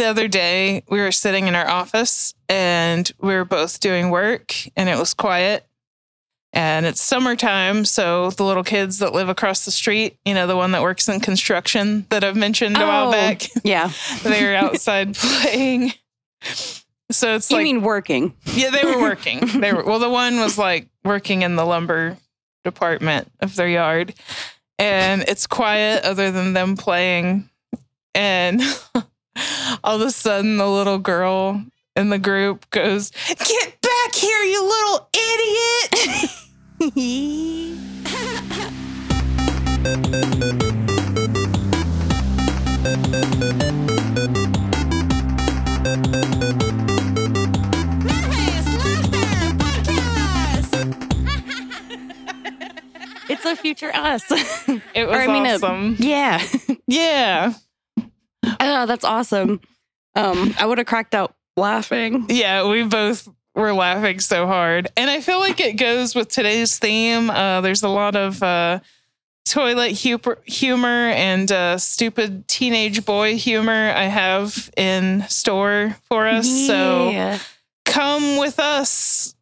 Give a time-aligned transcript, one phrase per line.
[0.00, 4.54] the other day we were sitting in our office and we were both doing work
[4.76, 5.66] and it was quiet.
[6.54, 10.56] And it's summertime so the little kids that live across the street you know the
[10.56, 13.92] one that works in construction that i've mentioned a while Oh, back Yeah.
[14.24, 15.92] they were outside playing.
[17.12, 18.34] So it's you like mean working?
[18.46, 19.46] yeah they were working.
[19.60, 22.16] They were well the one was like working in the lumber
[22.64, 24.14] department of their yard.
[24.78, 27.48] And it's quiet other than them playing.
[28.14, 28.60] And
[29.84, 31.62] all of a sudden the little girl
[31.96, 36.30] in the group goes get back here you little idiot
[53.28, 54.24] It's a future us.
[54.30, 56.42] it was Or, I mean, a- awesome yeah.
[56.86, 57.52] yeah
[58.42, 59.60] Oh, that's awesome.
[60.14, 62.26] Um, I would have cracked out laughing.
[62.28, 64.88] Yeah, we both were laughing so hard.
[64.96, 67.30] And I feel like it goes with today's theme.
[67.30, 68.80] Uh, there's a lot of uh,
[69.44, 76.48] toilet humor, humor and uh, stupid teenage boy humor I have in store for us.
[76.66, 77.38] So
[77.84, 79.34] come with us,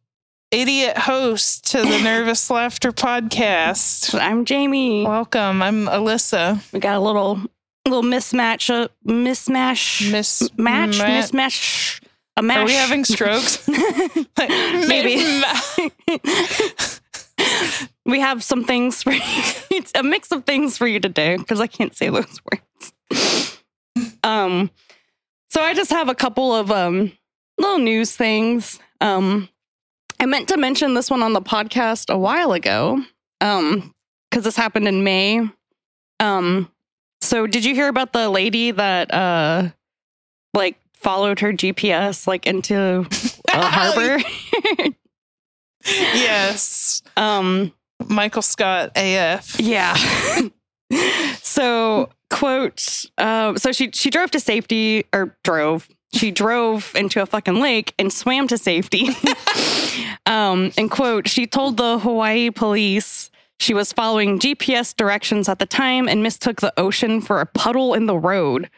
[0.50, 4.18] idiot host, to the Nervous Laughter podcast.
[4.18, 5.04] I'm Jamie.
[5.04, 5.62] Welcome.
[5.62, 6.60] I'm Alyssa.
[6.72, 7.42] We got a little
[7.90, 12.00] little mismatch uh, mismatch Miss match Ma- mismatch
[12.36, 12.58] a match.
[12.58, 13.66] Are we having strokes?
[14.38, 15.16] Maybe.
[18.06, 19.20] we have some things for you.
[19.70, 23.62] It's a mix of things for you to do because I can't say those words.
[24.22, 24.70] Um,
[25.50, 27.12] so I just have a couple of um
[27.58, 28.78] little news things.
[29.00, 29.48] Um,
[30.20, 33.02] I meant to mention this one on the podcast a while ago.
[33.40, 33.94] Um,
[34.30, 35.48] because this happened in May.
[36.20, 36.70] Um,
[37.20, 39.68] so did you hear about the lady that uh
[40.54, 43.06] like followed her GPS like into
[43.52, 44.22] a harbor?
[45.84, 47.02] yes.
[47.16, 47.72] um
[48.06, 49.60] Michael Scott AF.
[49.60, 49.94] Yeah.
[51.42, 55.88] so, quote, um, so she she drove to safety or drove.
[56.14, 59.08] She drove into a fucking lake and swam to safety.
[60.26, 65.66] um, and quote, she told the Hawaii police she was following GPS directions at the
[65.66, 68.70] time and mistook the ocean for a puddle in the road.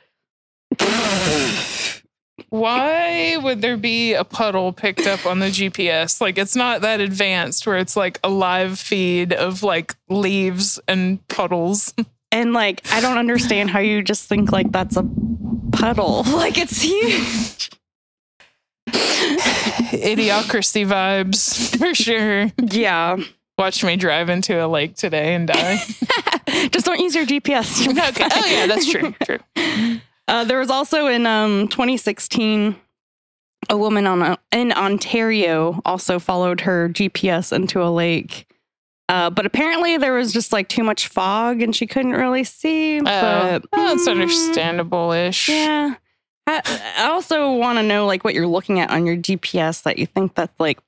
[2.48, 6.20] Why would there be a puddle picked up on the GPS?
[6.20, 11.26] Like it's not that advanced where it's like a live feed of like leaves and
[11.28, 11.94] puddles.
[12.32, 15.04] And like, I don't understand how you just think like that's a
[15.72, 16.24] puddle.
[16.26, 17.70] Like it's huge.
[19.92, 22.50] Idiocracy vibes for sure.
[22.58, 23.18] Yeah.
[23.60, 25.76] Watch me drive into a lake today and die.
[26.70, 27.86] Just don't use your GPS.
[28.08, 28.26] Okay.
[28.32, 29.14] Oh yeah, that's true.
[29.22, 30.00] True.
[30.26, 32.74] Uh, there was also in um, 2016
[33.68, 38.46] a woman on a, in Ontario also followed her GPS into a lake.
[39.10, 43.00] Uh, but apparently there was just like too much fog and she couldn't really see.
[43.00, 45.50] Oh, but well, that's mm, understandable-ish.
[45.50, 45.96] Yeah.
[46.46, 46.62] I,
[46.96, 50.06] I also want to know like what you're looking at on your GPS that you
[50.06, 50.78] think that's like,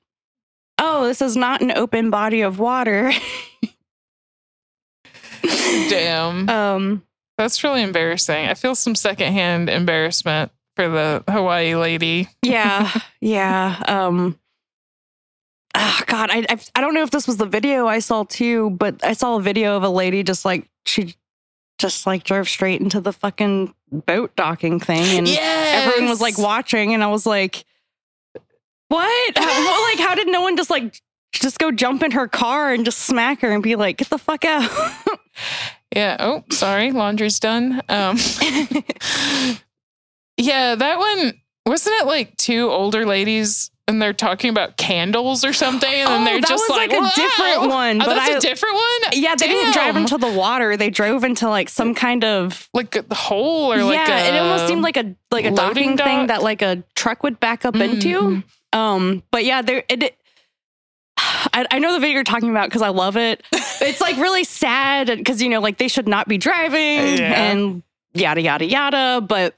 [0.77, 3.11] oh, this is not an open body of water.
[5.89, 6.49] Damn.
[6.49, 7.03] um,
[7.37, 8.45] That's really embarrassing.
[8.47, 12.27] I feel some secondhand embarrassment for the Hawaii lady.
[12.41, 12.91] yeah
[13.21, 14.39] yeah um
[15.75, 18.71] ah, god I, I i don't know if this was the video i saw too
[18.71, 21.13] but i saw a video of a lady just like she
[21.77, 26.91] just like drove straight into the fucking boat docking thing and everyone was like watching
[26.95, 27.65] and i was like
[28.93, 30.95] what how, well, like how did no one just like
[31.33, 34.17] just go jump in her car and just smack her and be like get the
[34.19, 34.69] fuck out
[35.95, 36.17] Yeah.
[36.19, 36.91] Oh, sorry.
[36.91, 37.79] Laundry's done.
[37.87, 38.17] Um,
[40.37, 41.33] yeah, that one
[41.65, 46.21] wasn't it like two older ladies and they're talking about candles or something, and then
[46.21, 48.31] Oh, they're that just was, like, like, a "Whoa!" different oh, one, Oh, but that's
[48.31, 49.11] a I- different one.
[49.21, 52.95] yeah they didn't drive into the water they drove into like some kind of like
[52.95, 55.97] uh, a hole or like yeah, a, it almost seemed like a like a docking
[55.97, 58.21] thing that like a truck would back up mm, into.
[58.21, 58.43] Mm.
[58.73, 60.03] Um, but yeah, there it.
[60.03, 60.17] it
[61.17, 63.43] I, I know the video you're talking about because I love it.
[63.81, 67.51] It's like really sad because you know, like they should not be driving Yeah.
[67.51, 67.83] and
[68.13, 69.19] yada yada yada.
[69.19, 69.55] But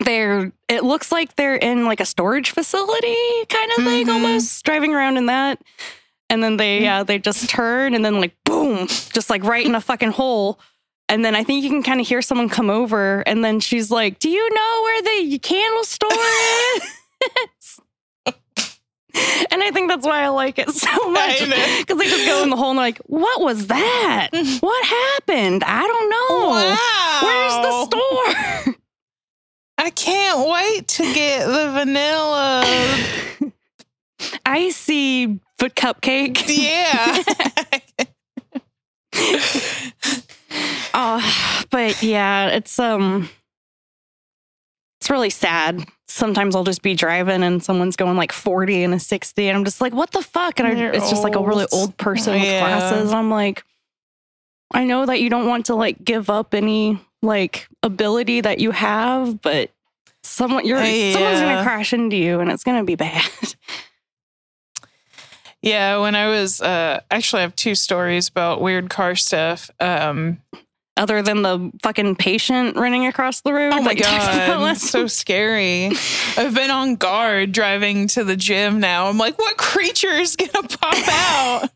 [0.00, 3.14] they're it looks like they're in like a storage facility
[3.50, 4.12] kind of thing, Mhm.
[4.14, 5.60] almost driving around in that.
[6.30, 9.74] And then they yeah they just turn and then like boom, just like right in
[9.74, 10.58] a fucking hole.
[11.10, 13.90] And then I think you can kind of hear someone come over, and then she's
[13.92, 16.10] like, "Do you know where the candle store
[16.76, 16.82] is?"
[19.50, 22.50] and I think that's why I like it so much because they just go in
[22.50, 24.28] the hole and they're like, "What was that?
[24.60, 25.64] what happened?
[25.64, 26.48] I don't know.
[26.50, 27.20] Wow.
[27.22, 28.74] Where's the store?"
[29.78, 32.64] I can't wait to get the vanilla.
[34.44, 36.42] Icy foot cupcake.
[36.48, 37.22] Yeah.
[40.98, 43.28] Oh, but yeah, it's um
[44.98, 45.86] it's really sad.
[46.16, 49.64] Sometimes I'll just be driving and someone's going like 40 and a 60 and I'm
[49.66, 50.58] just like, what the fuck?
[50.58, 51.74] And I, You're it's just like a really old.
[51.74, 52.60] old person with Yeah.
[52.60, 53.12] glasses.
[53.12, 53.62] I'm like,
[54.72, 58.70] I know that you don't want to like give up any like ability that you
[58.70, 59.70] have, but
[60.22, 63.22] someone you're someone's gonna crash into you and it's gonna be bad.
[65.62, 65.98] yeah.
[65.98, 69.70] When I was, uh, actually, I have two stories about weird car stuff.
[69.80, 70.38] Um,
[70.98, 73.72] Other than the fucking patient running across the road.
[73.74, 74.76] oh my like, talked about God.
[74.78, 75.90] So scary.
[76.38, 79.08] I've been on guard driving to the gym now.
[79.08, 81.70] I'm like, what creature is going to pop out?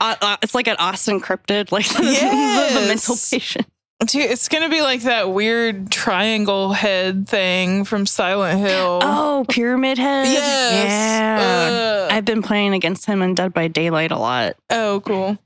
[0.00, 3.66] uh, uh, it's like an Austin cryptid, like the, the, the mental patient.
[4.06, 8.98] Dude, it's going to be like that weird triangle head thing from Silent Hill.
[9.02, 10.26] Oh, Pyramid Head.
[10.26, 10.84] yes.
[10.88, 12.06] Yeah.
[12.06, 12.12] Ugh.
[12.12, 14.56] I've been playing against him in Dead by Daylight a lot.
[14.70, 15.38] Oh, cool.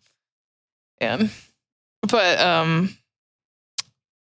[1.01, 1.29] Yeah.
[2.09, 2.97] But um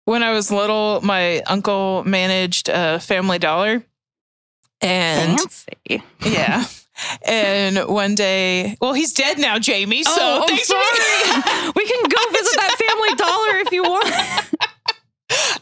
[0.05, 3.83] when I was little, my uncle managed a family dollar.
[4.81, 6.03] And Fancy.
[6.21, 6.65] yeah.
[7.25, 10.03] And one day, well, he's dead now, Jamie.
[10.03, 11.71] So oh, thanks for- sorry.
[11.75, 14.13] we can go visit that Family Dollar if you want.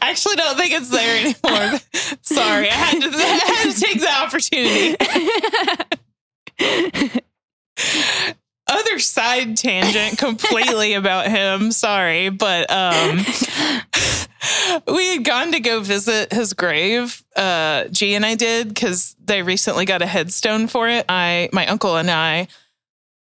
[0.02, 1.80] I actually don't think it's there anymore.
[2.22, 2.68] sorry.
[2.68, 4.96] I had to I had to take the opportunity.
[8.66, 11.72] Other side tangent completely about him.
[11.72, 13.18] Sorry, but um
[14.86, 17.22] we had gone to go visit his grave.
[17.36, 21.04] Uh G and I did because they recently got a headstone for it.
[21.08, 22.48] I my uncle and I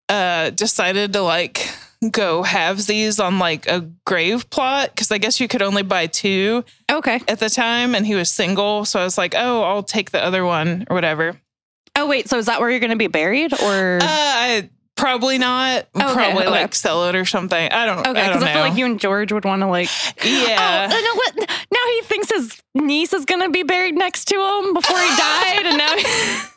[0.09, 1.69] uh decided to like
[2.11, 6.07] go have these on like a grave plot because I guess you could only buy
[6.07, 7.21] two okay.
[7.27, 8.85] at the time and he was single.
[8.85, 11.39] So I was like, oh, I'll take the other one or whatever.
[11.95, 12.29] Oh, wait.
[12.29, 13.53] So is that where you're going to be buried?
[13.61, 13.99] Or.
[14.01, 15.87] Uh, I probably not.
[15.95, 16.49] Okay, probably okay.
[16.49, 17.71] like sell it or something.
[17.71, 17.99] I don't.
[17.99, 18.21] okay.
[18.21, 18.47] I don't know.
[18.47, 19.89] I, feel like you and George would want to, like.
[20.23, 20.89] yeah.
[20.91, 21.49] Oh, and what?
[21.71, 25.15] Now he thinks his niece is going to be buried next to him before he
[25.15, 25.65] died.
[25.65, 25.95] And now.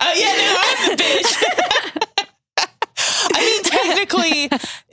[0.00, 2.06] Uh, yeah, no, I'm the bitch.
[3.34, 3.62] I mean,
[4.08, 4.50] technically,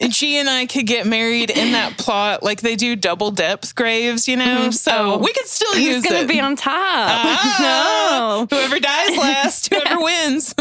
[0.09, 2.43] G and I could get married in that plot.
[2.43, 4.67] Like they do double depth graves, you know.
[4.69, 4.73] Mhm.
[4.73, 5.17] So Oh.
[5.17, 6.27] we could still Who's use going it.
[6.27, 6.73] be on top?
[6.75, 8.57] Ah, no.
[8.57, 10.53] Whoever dies last, whoever wins,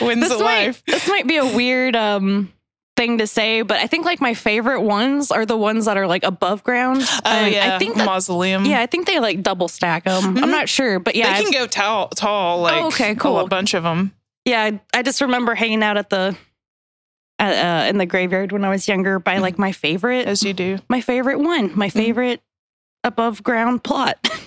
[0.00, 0.82] wins this at might, life.
[0.86, 2.52] this might be a weird um
[2.96, 6.06] thing to say, but I think like my favorite ones are the ones that are
[6.06, 7.02] like above ground.
[7.02, 8.66] Oh And yeah, I think that mausoleum.
[8.66, 10.24] yeah, I think they like double stack them.
[10.24, 10.50] I'm Mhm.
[10.50, 12.60] not sure, but yeah, they can go tall, tall.
[12.60, 13.38] Like okay, cool.
[13.40, 14.12] a bunch of them.
[14.44, 14.62] yeah.
[14.62, 16.36] I, I just remember hanging out at the
[17.40, 20.52] uh, uh, in the graveyard when I was younger by like my favorite, As you
[20.52, 20.78] do.
[20.88, 22.40] my favorite one, my favorite
[23.02, 24.18] above ground plot.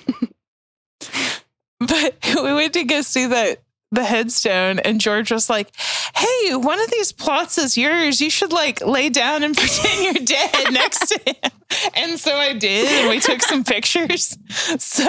[1.80, 3.60] But we went to go see that
[3.94, 5.70] the headstone, and George was like,
[6.16, 8.20] "Hey, one of these plots is yours.
[8.20, 11.52] You should like lay down and pretend you're dead next to him."
[11.96, 14.38] And so I did, and we took some pictures.
[14.78, 15.04] So,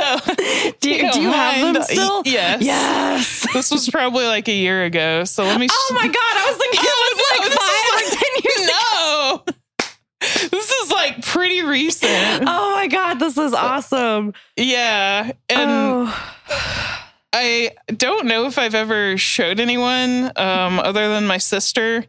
[0.81, 2.23] do you, don't do you have them still?
[2.25, 2.63] Yes.
[2.63, 3.47] Yes.
[3.53, 5.25] This was probably like a year ago.
[5.25, 5.69] So let me.
[5.71, 6.15] Oh my god!
[6.17, 8.71] I was thinking Oh, it was no, like five or ten years.
[8.71, 10.49] no.
[10.51, 12.45] This is like pretty recent.
[12.47, 13.19] Oh my god!
[13.21, 14.33] This is awesome.
[14.57, 15.71] Yeah, and.
[15.71, 17.04] oh.
[17.36, 22.05] I don't know if I've ever showed anyone um, other than my sister.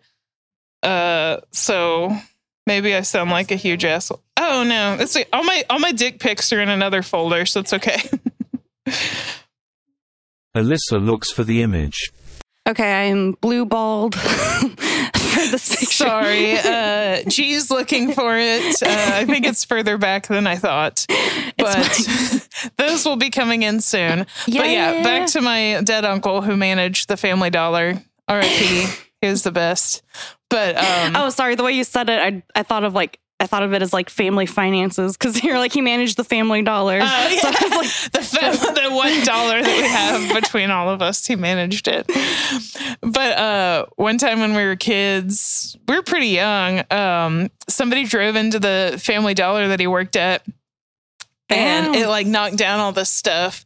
[0.83, 2.15] Uh, so
[2.67, 4.21] maybe I sound like a huge asshole.
[4.37, 7.73] Oh no, it's all my all my dick pics are in another folder, so it's
[7.73, 7.97] okay.
[10.55, 12.11] Alyssa looks for the image.
[12.69, 14.13] Okay, I am blue balled
[15.33, 15.85] for this picture.
[15.85, 18.81] Sorry, uh, G's looking for it.
[18.81, 21.05] Uh, I think it's further back than I thought,
[21.57, 21.99] but
[22.77, 24.19] those will be coming in soon.
[24.19, 28.01] But yeah, back to my dead uncle who managed the Family Dollar.
[28.27, 28.87] R.I.P.
[29.21, 30.01] He was the best.
[30.49, 31.55] But um, Oh, sorry.
[31.55, 33.91] The way you said it, I I thought of like I thought of it as
[33.91, 36.99] like family finances because you're like he managed the family dollar.
[37.01, 37.35] Oh, yeah.
[37.41, 41.87] So like, the, the one dollar that we have between all of us, he managed
[41.87, 42.09] it.
[43.01, 46.83] But uh, one time when we were kids, we were pretty young.
[46.91, 50.45] Um, somebody drove into the Family Dollar that he worked at,
[51.49, 53.65] and it like knocked down all this stuff.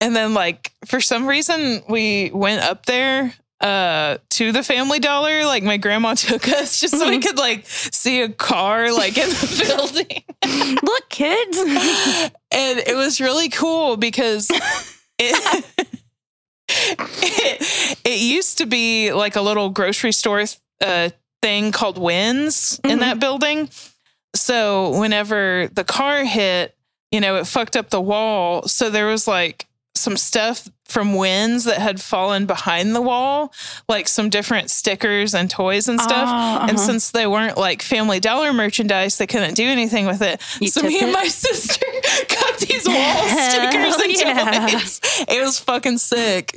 [0.00, 3.32] And then, like for some reason, we went up there
[3.66, 7.66] uh to the family dollar like my grandma took us just so we could like
[7.66, 11.58] see a car like in the building look, kids.
[12.52, 14.48] and it was really cool because
[15.18, 15.66] it,
[16.68, 20.44] it it used to be like a little grocery store
[20.84, 21.10] uh,
[21.42, 23.00] thing called Winn's in Mhm.
[23.00, 23.68] that building.
[24.34, 26.76] So whenever the car hit,
[27.10, 28.62] you know, it fucked up the wall.
[28.68, 29.66] So there was like
[29.96, 33.52] some stuff from Winn's that had fallen behind the wall,
[33.88, 36.28] like some different stickers and toys and stuff.
[36.28, 36.86] Ah, And uh-huh.
[36.86, 40.40] since they weren't like Family Dollar merchandise, they couldn't do anything with it.
[40.60, 41.84] You so me and my sister
[42.28, 44.68] got these wall stickers and yeah.
[44.68, 45.00] toys.
[45.28, 46.54] It was fucking sick.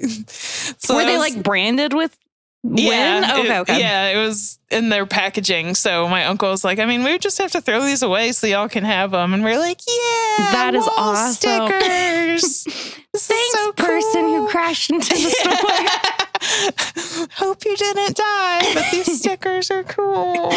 [0.78, 2.16] So were they was- like branded with
[2.64, 3.80] yeah, Okay, it- okay.
[3.80, 5.76] yeah, it was in their packaging.
[5.76, 8.48] So my uncle was like, I mean, we just have to throw these away so
[8.48, 9.34] y'all can have them.
[9.34, 11.34] And we're like, yeah, That is awesome.
[11.34, 12.64] Stickers.
[13.16, 15.30] Thanks, so person who crashed into the
[17.26, 17.28] store.
[17.34, 20.50] Hope you didn't die, but these stickers are cool.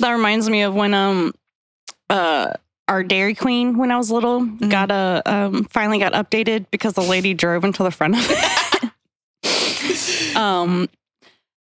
[0.00, 1.32] that reminds me of when um
[2.08, 2.52] uh
[2.88, 4.68] our Dairy Queen when I was little Mm-hmm.
[4.68, 8.89] got a um finally got updated because the lady drove into the front of it.
[10.36, 10.88] Um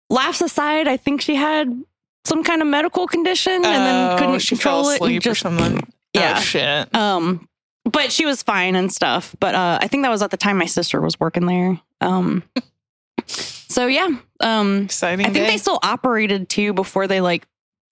[0.10, 1.84] laughs aside, I think she had
[2.26, 5.02] some kind of medical condition and then Oh, couldn't she control it.
[5.02, 5.82] and just, or something.
[6.14, 6.36] Yeah.
[6.38, 6.96] Oh, shit.
[6.96, 7.48] Um,
[7.86, 9.36] but she was fine and stuff.
[9.40, 11.80] But uh, I think that was at the time my sister was working there.
[12.02, 12.44] Um,
[13.28, 14.10] so yeah,
[14.42, 15.52] um, Exciting I think day.
[15.52, 17.46] they still operated too before they like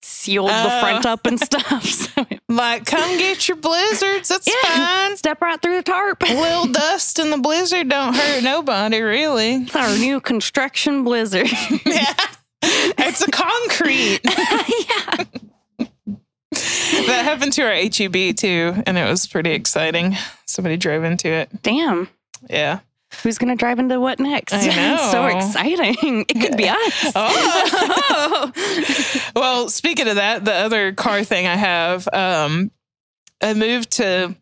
[0.08, 0.80] sealed the Oh.
[0.80, 1.84] front up and stuff.
[2.08, 4.30] So like, come get your blizzards.
[4.30, 4.76] That's Yeah.
[5.08, 5.18] fine.
[5.18, 6.24] step right through the tarp.
[6.24, 9.56] A little dust in the blizzard don't hurt nobody, really.
[9.56, 11.48] It's our new construction blizzard.
[11.86, 12.14] Yeah.
[12.64, 14.20] It's a concrete.
[14.26, 15.24] yeah.
[17.06, 20.18] that happened to our HEB too, and it was pretty exciting.
[20.46, 21.50] Somebody drove into it.
[21.62, 22.10] Damn.
[22.50, 22.80] Yeah.
[23.24, 24.54] Who's gonna drive into what next?
[24.54, 25.10] I know.
[25.12, 26.26] so exciting.
[26.30, 27.12] It could be us.
[27.16, 28.52] Oh.
[29.36, 32.72] well, speaking of that, the other car thing I have, um,
[33.42, 34.36] I moved to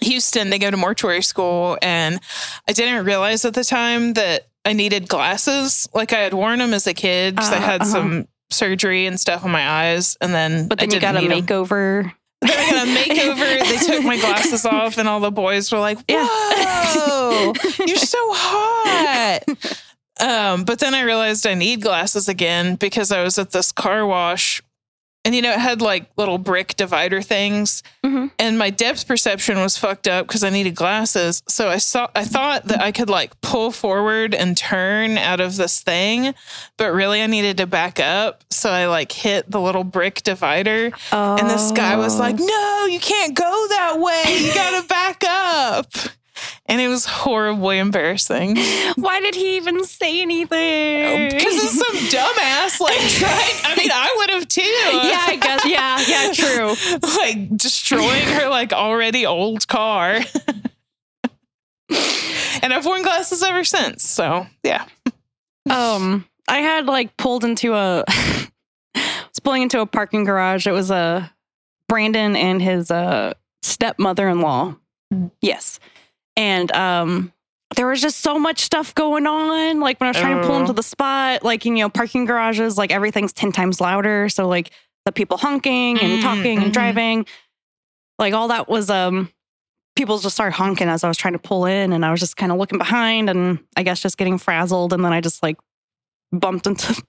[0.00, 2.20] Houston to go to mortuary school, and
[2.68, 5.88] I didn't realize at the time that I needed glasses.
[5.94, 7.90] Like I had worn them as a kid because I Uh, had uh-huh.
[7.90, 11.22] some surgery and stuff on my eyes, and then but I then you didn't got
[11.22, 12.02] a makeover.
[12.04, 13.60] Then I got a makeover.
[13.70, 15.98] They took my glasses off, and all the boys were like.
[16.08, 17.52] "Whoa,
[17.86, 19.40] you're so hot!"
[20.20, 24.04] Um, but then I realized I need glasses again because I was at this car
[24.04, 24.62] wash,
[25.24, 28.30] and you know it had like little brick divider things, Mhm.
[28.38, 31.42] and my depth perception was fucked up because I needed glasses.
[31.48, 35.56] So I saw, I thought that I could like pull forward and turn out of
[35.56, 36.34] this thing,
[36.76, 38.44] but really I needed to back up.
[38.50, 40.90] So I like hit the little brick divider.
[41.12, 41.36] Oh.
[41.36, 44.22] And this guy was like, No, you can't go that way.
[44.38, 45.92] You got to back up.
[46.70, 48.56] And it was horribly embarrassing
[48.94, 51.28] Why did he even say anything?
[51.30, 53.54] because it's some dumbass like trying.
[53.64, 54.62] I mean, I would have too.
[54.62, 55.66] yeah, I guess.
[55.66, 56.98] Yeah, yeah, true.
[57.18, 60.20] like destroying her like already old car.
[62.62, 64.08] and I've worn glasses ever since.
[64.08, 64.84] So yeah.
[65.68, 68.04] Um, I had like pulled into a,
[68.94, 70.66] was pulling into a parking garage.
[70.68, 71.32] It was a
[71.88, 74.76] Brandon and his uh stepmother-in-law.
[75.40, 75.80] Yes,
[76.36, 77.32] and um.
[77.76, 79.78] There was just so much stuff going on.
[79.78, 80.60] Like when I was trying to pull Oh.
[80.62, 84.28] into the spot, like, you know, parking garages, like everything's 10 times louder.
[84.28, 84.72] So, like,
[85.04, 87.26] the people honking and Mm, talking and driving,
[88.18, 89.30] like, all that was, um,
[89.94, 91.92] people just started honking as I was trying to pull in.
[91.92, 94.92] And I was just kind of looking behind and I guess just getting frazzled.
[94.92, 95.56] And then I just, like,
[96.32, 97.00] bumped into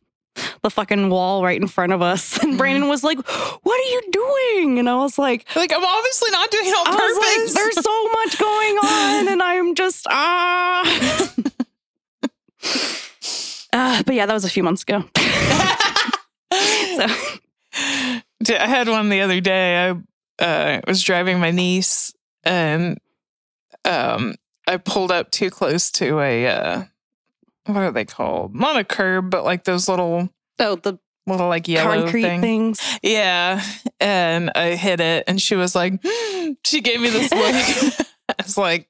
[0.62, 2.42] the fucking wall right in front of us.
[2.44, 2.58] And.
[2.58, 4.80] Brandon was like, What are you doing?
[4.80, 7.54] And I was like, Like I'm obviously not doing it on was like, purpose.
[7.54, 9.28] There's so much going on.
[9.28, 11.34] And I'm just, ah.
[13.74, 15.04] Uh, but yeah, that was a few months ago.
[15.18, 15.22] so,
[18.50, 19.88] I had one the other day.
[19.88, 19.96] I
[20.44, 22.98] uh, was driving my niece and
[23.86, 24.36] um,
[24.68, 26.84] I pulled up too close to a uh,
[27.66, 28.56] what are they called?
[28.56, 32.42] Not a curb, but like those little oh the little like yellow concrete thing.
[32.42, 33.00] things.
[33.02, 33.64] Yeah,
[34.00, 36.04] and I hit it, and she was like,
[36.66, 37.32] she gave me this
[38.00, 38.08] look.
[38.30, 38.90] I was like,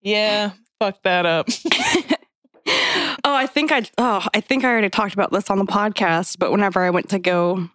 [0.00, 1.48] yeah, fuck that up.
[3.24, 6.38] oh, I think I oh, I think I already talked about this on the podcast,
[6.38, 7.68] but whenever I went to go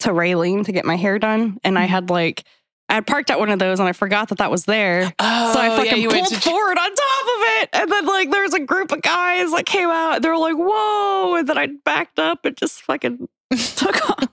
[0.00, 1.82] to Raylene to get my hair done and Mm-hmm.
[1.82, 2.44] I had like
[2.92, 5.12] I parked at one of those and I forgot that that was there.
[5.18, 7.68] Oh, So I fucking you went pulled to- forward on top of it.
[7.72, 10.22] And then like there was a group of guys that came out.
[10.22, 11.36] They were like, whoa.
[11.36, 13.28] And then I backed up and just fucking
[13.76, 14.28] took off.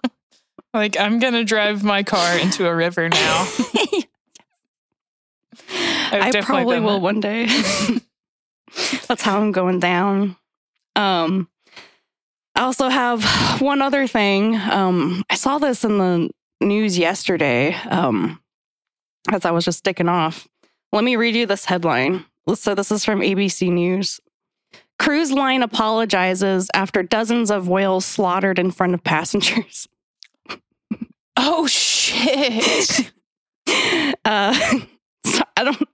[0.73, 3.47] Like I'm gonna drive my car into a river now.
[6.11, 7.01] I probably will that.
[7.01, 7.45] one day.
[9.07, 10.35] That's how I'm going down.
[10.95, 11.47] Um
[12.55, 13.23] I also have
[13.61, 14.55] one other thing.
[14.55, 16.29] Um I saw this in the
[16.61, 17.73] news yesterday.
[17.89, 18.39] Um
[19.29, 20.47] as I was just sticking off.
[20.91, 22.25] Let me read you this headline.
[22.55, 24.19] So this is from ABC News.
[24.97, 29.87] Cruise line apologizes after dozens of whales slaughtered in front of passengers.
[31.37, 33.11] Oh shit!
[34.25, 34.53] Uh,
[35.25, 35.89] so I don't.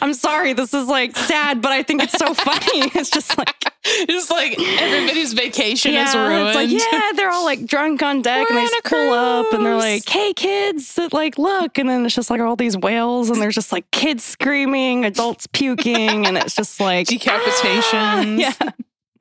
[0.00, 0.52] I'm sorry.
[0.52, 2.90] This is like sad, but I think it's so funny.
[2.94, 6.48] It's just like it's like everybody's vacation is ruined.
[6.48, 9.52] it's like yeah, they're all like drunk on deck, We're and they just pull up,
[9.52, 13.30] and they're like, "Hey, kids, like look!" And then it's just like all these whales,
[13.30, 18.38] and there's just like kids screaming, adults puking, and it's just like Decapitations.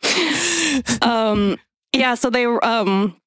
[1.02, 1.02] yeah.
[1.02, 1.58] um.
[1.94, 2.16] Yeah.
[2.16, 3.18] So they um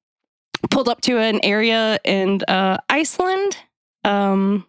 [0.69, 3.57] pulled up to an area in uh, Iceland.
[4.03, 4.65] Um,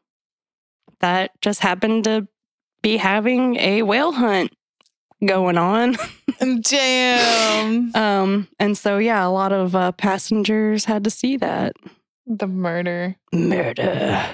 [1.01, 2.27] that just happened to
[2.89, 4.51] be having a whale hunt
[5.25, 5.97] going on.
[6.63, 7.93] Damn.
[7.95, 11.73] Um, and so yeah, a lot of uh, passengers had to see that
[12.27, 13.17] The murder.
[13.33, 14.25] murder.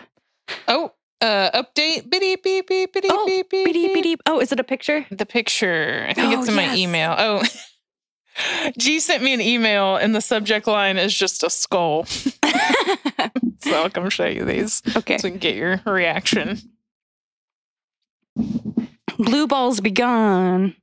[0.68, 2.10] Oh, uh, update.
[2.10, 4.02] Beep, beep, beep, beep, Oh, beep, beep, Beep, beep.
[4.04, 4.20] beep.
[4.26, 5.06] Oh, is it a picture?
[5.10, 6.06] The picture.
[6.08, 7.14] I think Oh, it's in my email.
[7.16, 7.42] Oh.
[8.78, 12.06] G sent me an email and the subject line is just a skull.
[13.60, 15.16] So I'll come show you these okay.
[15.16, 16.58] so we can get your reaction.
[19.16, 20.74] Blue balls be gone.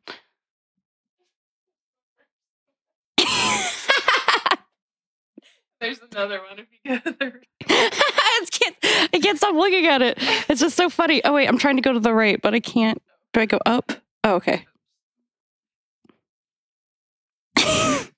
[5.81, 7.41] There's another one if you get there.
[7.67, 8.75] I can't.
[9.13, 10.17] I can't stop looking at it.
[10.47, 11.23] It's just so funny.
[11.25, 13.01] Oh wait, I'm trying to go to the right, but I can't.
[13.33, 13.91] Do I go up?
[14.23, 14.67] Oh, okay.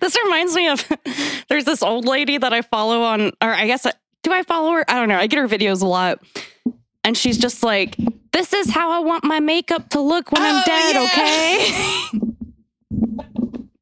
[0.00, 0.88] this reminds me of
[1.48, 3.84] there's this old lady that I follow on, or I guess
[4.24, 4.84] do I follow her?
[4.90, 5.16] I don't know.
[5.18, 6.18] I get her videos a lot,
[7.04, 7.96] and she's just like,
[8.32, 11.04] "This is how I want my makeup to look when I'm Oh, dead." yeah.
[11.04, 12.20] Okay.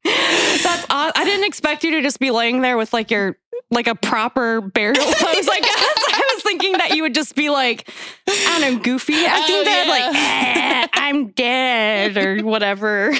[0.62, 1.12] That's odd.
[1.16, 3.36] I didn't expect you to just be laying there with like your
[3.70, 5.46] like a proper burial pose.
[5.48, 7.88] Like I was thinking that you would just be like,
[8.28, 9.14] I don't know, goofy.
[9.24, 9.90] acting Oh, dead, yeah.
[9.92, 13.12] like eh, I'm dead or whatever.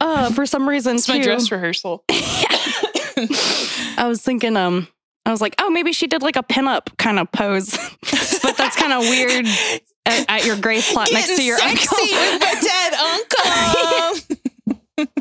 [0.00, 2.04] uh, for some reason, It's my dress rehearsal.
[2.10, 4.86] I was thinking, um,
[5.28, 7.70] I was like, oh, maybe she did like a pinup kind of pose,
[8.42, 9.46] but that's kind of weird
[10.06, 12.06] at, at your grave plot next to your sexy uncle.
[12.08, 12.54] with my
[15.00, 15.14] dead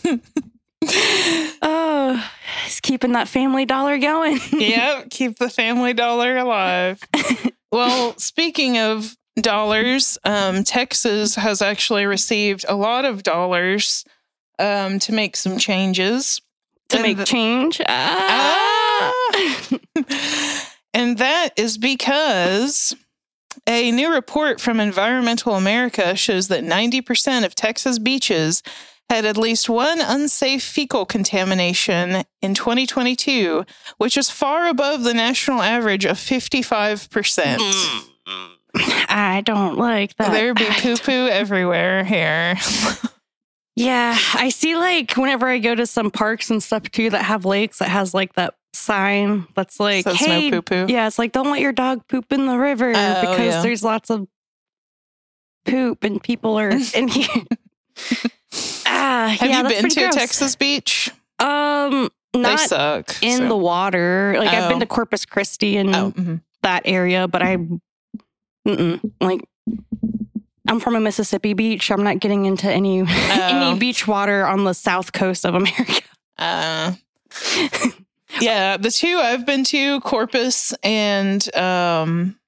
[0.00, 0.20] uncle.
[1.62, 2.30] Oh,
[2.64, 4.38] he's keeping that family dollar going.
[4.52, 7.00] yep, keep the family dollar alive.
[7.72, 14.04] well, speaking of dollars, um, Texas has actually received a lot of dollars
[14.58, 16.40] um, to make some changes.
[16.90, 17.80] to And make the- change.
[17.88, 18.70] Ah.
[20.94, 22.94] and that is because
[23.66, 28.62] a new report from Environmental America shows that 90% of Texas beaches
[29.10, 33.64] had at least one unsafe fecal contamination in 2022,
[33.98, 37.58] which is far above the national average of 55%.
[38.76, 40.32] I don't like that.
[40.32, 42.56] There be poo poo everywhere here.
[43.76, 47.44] Yeah, I see like whenever I go to some parks and stuff too that have
[47.44, 50.86] lakes that has like that sign that's like, Says no hey, poo-poo.
[50.88, 53.62] yeah, it's like don't let your dog poop in the river Oh, because yeah.
[53.62, 54.26] there's lots of
[55.64, 57.28] poop and people are in here.
[58.86, 60.14] ah, Have yeah, you that's been pretty to gross.
[60.14, 61.10] Texas beach?
[61.38, 63.14] Um, they not suck.
[63.22, 64.34] in so- the water.
[64.38, 64.80] Like I've been Oh.
[64.80, 66.40] to Corpus Christi and Oh, mhm.
[66.62, 67.56] that area, but I,
[68.66, 69.40] mm-mm, like,
[70.66, 71.90] I'm from a Mississippi beach.
[71.90, 73.06] I'm not getting into any Oh.
[73.70, 76.02] any beach water on the south coast of America.
[76.38, 76.92] Uh,
[78.40, 82.38] yeah, the two I've been to, Corpus and um,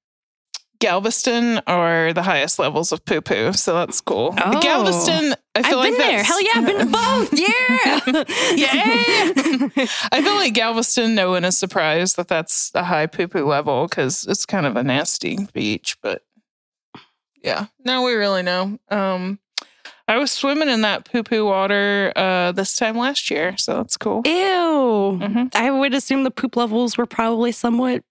[0.78, 3.52] Galveston, are the highest levels of poo poo.
[3.52, 4.34] So that's cool.
[4.36, 4.60] Oh.
[4.60, 6.22] Galveston, I I've like been there.
[6.22, 7.32] Hell yeah, I've been to both.
[7.32, 8.24] Yeah,
[8.56, 9.86] Yeah.
[10.12, 13.86] I feel like Galveston, no one is surprised that that's a high poo poo level
[13.88, 15.96] because it's kind of a nasty beach.
[16.02, 16.22] But
[17.42, 18.78] yeah, now we really know.
[18.90, 19.38] Um,
[20.08, 23.96] I was swimming in that poo poo water uh, this time last year, so that's
[23.96, 24.22] cool.
[24.24, 25.18] Ew.
[25.20, 25.54] Mhm.
[25.54, 28.04] I would assume the poop levels were probably somewhat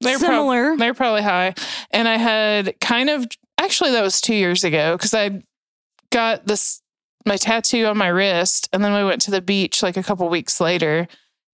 [0.00, 0.76] They're prob- similar.
[0.76, 1.54] They're probably high.
[1.92, 3.26] And I had kind of
[3.58, 5.42] actually that was two years ago because I
[6.10, 6.80] got this
[7.26, 10.28] my tattoo on my wrist, and then we went to the beach like a couple
[10.28, 11.06] weeks later,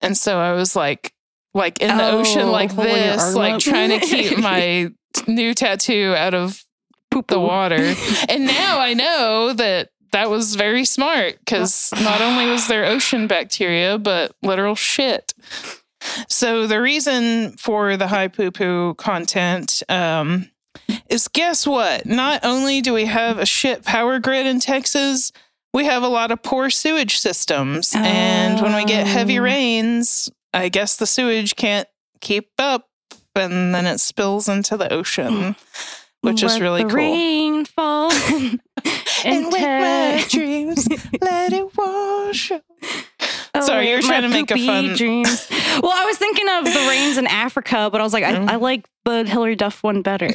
[0.01, 1.13] and so I was like
[1.53, 3.59] like in the Oh, ocean like this, like up.
[3.61, 4.89] trying to keep my
[5.27, 6.63] new tattoo out of
[7.11, 7.93] poop the water.
[8.29, 13.27] and now I know that that was very smart because not only was there ocean
[13.27, 15.33] bacteria, but literal shit.
[16.29, 20.49] So the reason for the high poo poo content um,
[21.09, 22.05] is guess what?
[22.05, 25.31] Not only do we have a shit power grid in Texas,
[25.73, 27.93] we have a lot of poor sewage systems.
[27.95, 29.43] And when we get heavy Oh.
[29.43, 31.87] rains, I guess the sewage can't
[32.21, 32.87] keep up
[33.35, 35.55] and then it spills into the ocean,
[36.21, 36.97] which is really the cool.
[36.97, 38.11] Rain fall.
[39.25, 40.87] And with my dreams,
[41.21, 42.51] let it wash.
[42.51, 42.63] over.
[43.61, 45.47] Sorry, you were my trying to make a fun- dreams.
[45.83, 48.49] Well, I was thinking of the rains in Africa, but I was like, I, Mm.
[48.49, 50.29] I like the Hilary Duff one better.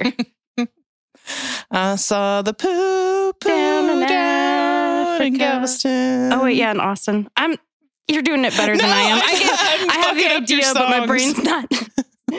[1.71, 6.33] I saw the poo poo Down in down in Galveston.
[6.33, 7.29] oh wait, yeah, in Austin.
[7.37, 7.57] I'm.
[8.07, 9.17] You're doing it better than I am.
[9.19, 10.17] I- I, get, have the fucking up
[10.51, 11.73] your idea, but my brain's not.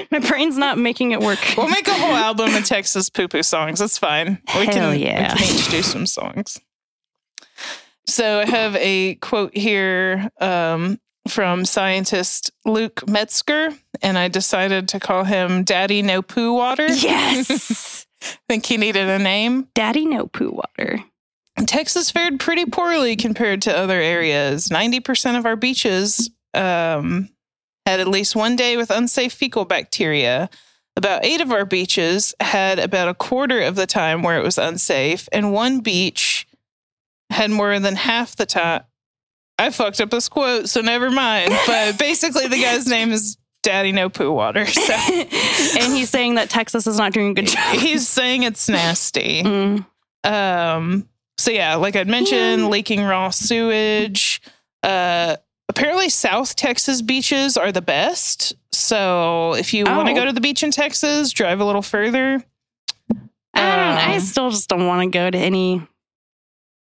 [0.11, 1.39] my brain's not making it work.
[1.57, 3.79] We'll make a whole album of Texas poo poo songs.
[3.79, 4.41] That's fine.
[4.55, 5.33] We Hell can, yeah.
[5.33, 6.59] we can each do some songs.
[8.07, 13.69] So I have a quote here um, from scientist Luke Metzger,
[14.01, 16.87] and I decided to call him Daddy No Poo Water.
[16.87, 18.05] yes,
[18.47, 19.67] Think he needed a name.
[19.75, 21.03] Daddy, no poo water.
[21.67, 24.69] Texas fared pretty poorly compared to other areas.
[24.69, 27.29] 90% of our beaches um,
[27.85, 30.49] had at least one day with unsafe fecal bacteria.
[30.97, 34.57] About eight of our beaches had about a quarter of the time where it was
[34.57, 36.47] unsafe, and one beach
[37.29, 38.83] had more than half the time.
[39.59, 41.51] I fucked up this quote, so never mind.
[41.67, 44.65] But basically, the guy's name is Daddy No Poo Water.
[44.65, 47.75] So and he's saying that Texas is not doing a good job.
[47.75, 49.43] he's saying it's nasty.
[50.25, 50.31] Mm.
[50.31, 52.67] Um, so yeah, like I'd mentioned, Yeah.
[52.69, 54.41] leaking raw sewage.
[54.81, 55.35] Uh,
[55.75, 58.53] apparently, South Texas beaches are the best.
[58.71, 60.15] So if you want to Oh.
[60.15, 62.43] go to the beach in Texas, drive a little further.
[63.53, 63.97] I don't.
[64.09, 65.81] I Um, still just don't want to go to any.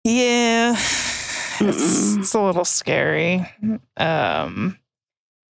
[0.05, 3.47] Yeah, it's, it's a little scary.
[3.97, 4.79] Um,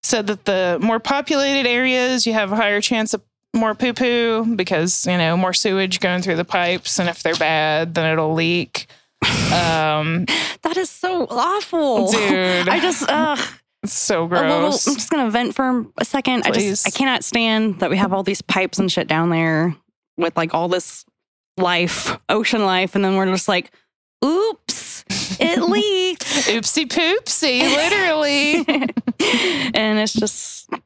[0.03, 3.23] said that the more populated areas, you have a higher chance of
[3.55, 7.35] more poo poo because you know more sewage going through the pipes, and if they're
[7.37, 8.87] bad, then it'll leak.
[9.23, 10.27] Um,
[10.63, 13.05] That is so awful, dude, I just.
[13.09, 13.39] Ugh.
[13.83, 14.87] it's so little, gross.
[14.87, 16.45] I'm just gonna vent for a second.
[16.47, 19.77] I just I cannot stand that we have all these pipes and shit down there
[20.17, 21.05] with like all this
[21.57, 23.71] life, ocean life, and then we're just like,
[24.25, 25.05] oops,
[25.41, 26.25] it leaked.
[26.25, 28.57] Oopsie poopsie, literally.
[29.75, 30.81] and it's just I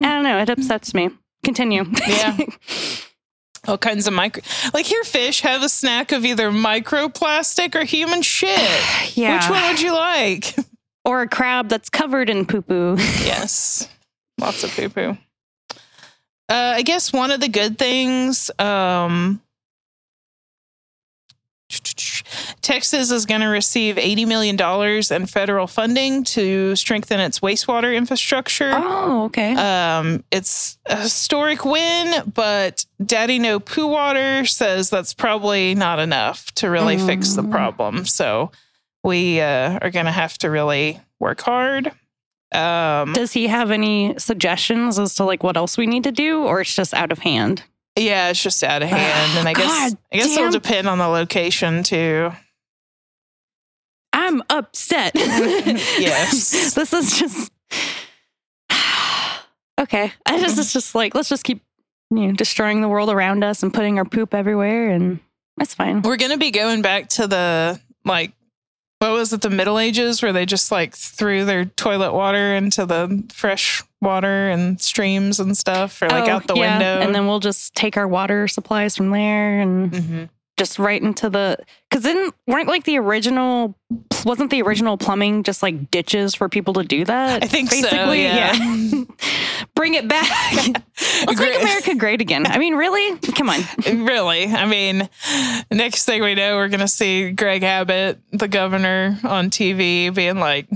[0.00, 1.10] don't know, it upsets me.
[1.44, 1.84] Continue.
[2.06, 2.36] Yeah.
[3.66, 4.42] All kinds of micro.
[4.72, 8.58] Like here, fish have a snack of either microplastic or human shit.
[9.14, 9.36] yeah.
[9.36, 10.54] Which one would you like?
[11.04, 12.96] Or a crab that's covered in poo poo.
[12.98, 13.88] yes,
[14.38, 15.18] lots of poo poo.
[16.50, 19.42] Uh, I guess one of the good things, um,
[22.68, 24.56] Texas is going to receive $80 million
[25.22, 28.72] in federal funding to strengthen its wastewater infrastructure.
[28.74, 29.54] Oh, okay.
[29.54, 36.52] Um, it's a historic win, but Daddy No Poo Water says that's probably not enough
[36.56, 37.50] to really fix the Mm.
[37.50, 38.04] problem.
[38.04, 38.50] So
[39.02, 41.90] we uh, are going to have to really work hard.
[42.52, 46.42] Um, Does he have any suggestions as to like what else we need to do,
[46.44, 47.62] or it's just out of hand?
[47.98, 50.98] yeah, it's just out of hand, and I guess God I guess it'll depend on
[50.98, 52.30] the location too.
[54.28, 55.12] I'm upset.
[55.98, 56.74] Yes.
[56.74, 57.50] this is just
[59.80, 60.12] okay.
[60.26, 61.62] I just it's just like let's just keep
[62.10, 65.20] you know destroying the world around us and putting our poop everywhere, and
[65.56, 66.02] that's fine.
[66.02, 68.32] We're going to be going back to the like.
[69.00, 72.84] What was it, the Middle Ages, where they just like threw their toilet water into
[72.84, 77.06] the fresh water and streams and stuff, or like Oh, out the yeah, window?
[77.06, 80.24] and then we'll just take our water supplies from there and hmm
[80.58, 81.56] just right into the
[81.88, 83.74] because then weren't like the original
[84.24, 87.42] wasn't the original plumbing just like ditches for people to do that?
[87.44, 88.52] I think so, yeah.
[89.74, 90.28] Bring it back.
[91.26, 91.52] Let's Great.
[91.52, 92.46] make America great again.
[92.46, 93.16] I mean, really?
[93.34, 93.60] Come on.
[94.08, 95.08] Really, I mean,
[95.70, 100.68] next thing we know, we're gonna see Greg Abbott, the governor, on TV, being like,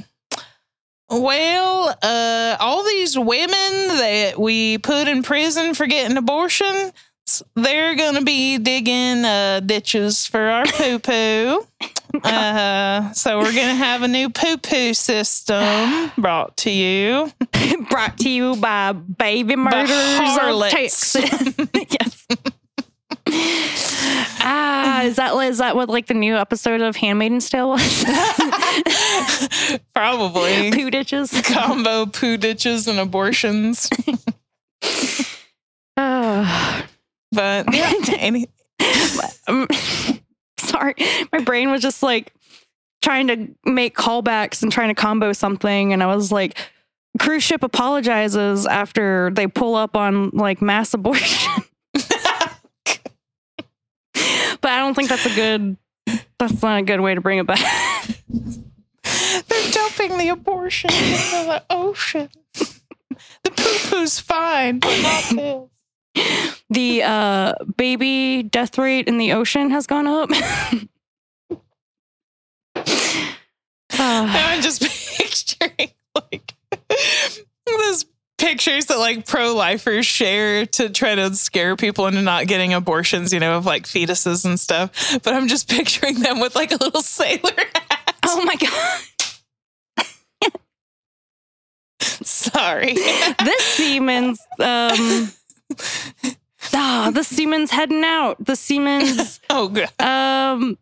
[1.10, 6.92] "Well, uh, all these women that we put in prison for getting abortion,
[7.54, 11.66] they're gonna be digging uh, ditches for our poo poo."
[12.24, 17.32] Uh, so we're gonna have a new poo poo system brought to you.
[17.90, 20.72] Brought to you by Baby Murders harlots.
[20.72, 21.54] Texas.
[21.74, 22.26] yes.
[24.40, 28.04] ah, is that is that what like the new episode of Handmaid's Tale was?
[29.94, 31.30] Probably Poo ditches.
[31.42, 33.88] combo poo ditches and abortions.
[35.96, 36.86] Ah.
[37.32, 38.46] But yeah, any,
[39.48, 39.66] Um,
[40.58, 40.94] sorry,
[41.32, 42.32] my brain was just like
[43.00, 46.58] trying to make callbacks and trying to combo something, and I was like,
[47.18, 51.64] cruise ship apologizes after they pull up on like mass abortion.
[51.92, 52.00] but
[54.14, 55.76] I don't think that's a good.
[56.38, 57.60] That's not a good way to bring it back.
[58.28, 62.28] they're dumping the abortion into the ocean.
[62.54, 65.68] The poo poo's fine, but not this.
[66.70, 70.30] the uh, baby death rate in the ocean has gone up.
[73.94, 74.52] Ah.
[74.52, 74.80] I'm just
[75.18, 76.54] picturing like
[77.66, 78.06] those
[78.38, 83.38] pictures that like pro-lifers share to try to scare people into not getting abortions, you
[83.38, 85.18] know, of like fetuses and stuff.
[85.22, 88.16] But I'm just picturing them with like a little sailor hat.
[88.24, 89.00] Oh my god.
[92.00, 92.94] Sorry.
[92.94, 95.30] this seamen um
[96.74, 98.36] Ah, the seamen heading out.
[98.44, 99.02] The seamen
[99.50, 99.90] oh god.
[100.00, 100.78] um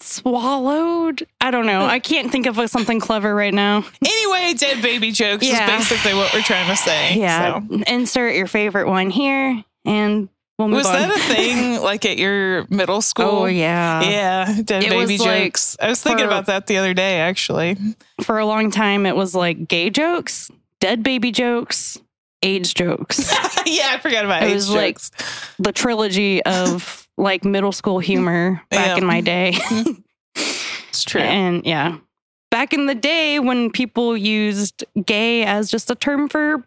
[0.00, 1.26] swallowed.
[1.40, 1.84] I don't know.
[1.84, 3.84] I can't think of something clever right now.
[4.04, 5.64] Anyway, dead baby jokes Yeah.
[5.64, 7.18] is basically what we're trying to say.
[7.18, 7.60] Yeah.
[7.60, 7.82] So.
[7.86, 10.28] Insert your favorite one here and
[10.58, 10.92] we'll move Was on.
[10.94, 13.24] that a thing like at your middle school?
[13.26, 14.02] Oh yeah.
[14.02, 15.76] Yeah, dead It baby was, like, jokes.
[15.80, 17.76] I was thinking for- about that the other day, actually.
[18.22, 21.98] For a long time it was like gay jokes, dead baby jokes,
[22.42, 23.30] AIDS jokes.
[23.66, 24.98] yeah, I forgot about It age was like-
[25.58, 28.96] the trilogy of like middle school humor back Yeah.
[28.96, 29.54] in my day.
[30.88, 31.20] It's true.
[31.20, 31.98] And yeah,
[32.50, 36.64] back in the day when people used gay as just a term for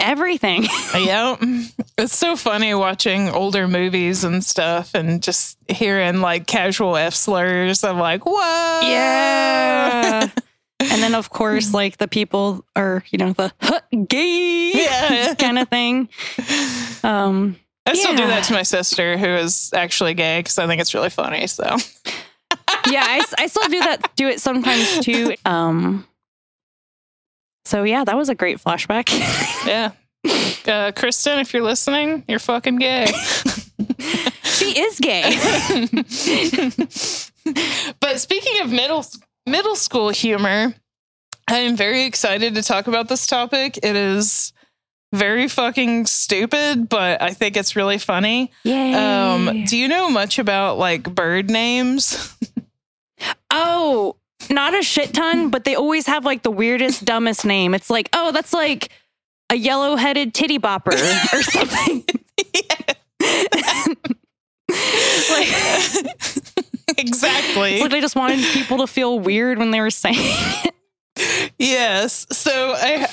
[0.00, 0.66] everything.
[0.94, 1.36] Uh, yeah.
[1.98, 7.84] It's so funny watching older movies and stuff and just hearing like casual F slurs.
[7.84, 8.84] I'm like, what?
[8.84, 10.28] yeah.
[10.80, 15.34] And then, of course, like the people are, you know, the huh, gay Yeah.
[15.34, 16.08] kind of thing.
[17.02, 20.80] Um, I still do that to my sister who is actually gay because I think
[20.80, 21.46] it's really funny.
[21.46, 21.64] So,
[22.90, 25.34] yeah, I, I still do that, do it sometimes too.
[25.44, 26.06] Um,
[27.64, 29.08] so yeah, that was a great flashback.
[29.66, 29.92] yeah.
[30.66, 33.06] Uh, Kristen, if you're listening, you're fucking gay.
[34.42, 35.36] she is gay.
[38.00, 39.04] but speaking of middle
[39.48, 40.74] middle school humor,
[41.48, 43.78] I am very excited to talk about this topic.
[43.82, 44.52] It is
[45.12, 48.52] very fucking stupid, but I think it's really funny.
[48.64, 48.94] Yay.
[48.94, 52.36] Um, do you know much about like bird names?
[53.50, 54.14] Oh,
[54.48, 57.74] not a shit ton, but they always have like the weirdest, dumbest name.
[57.74, 58.90] It's like, oh, that's like
[59.50, 60.92] a yellow headed titty bopper
[61.32, 62.04] or something.
[65.30, 65.48] like,
[66.98, 67.74] exactly.
[67.74, 70.74] it's like they just wanted people to feel weird when they were saying it.
[71.58, 72.26] Yes.
[72.30, 73.08] So I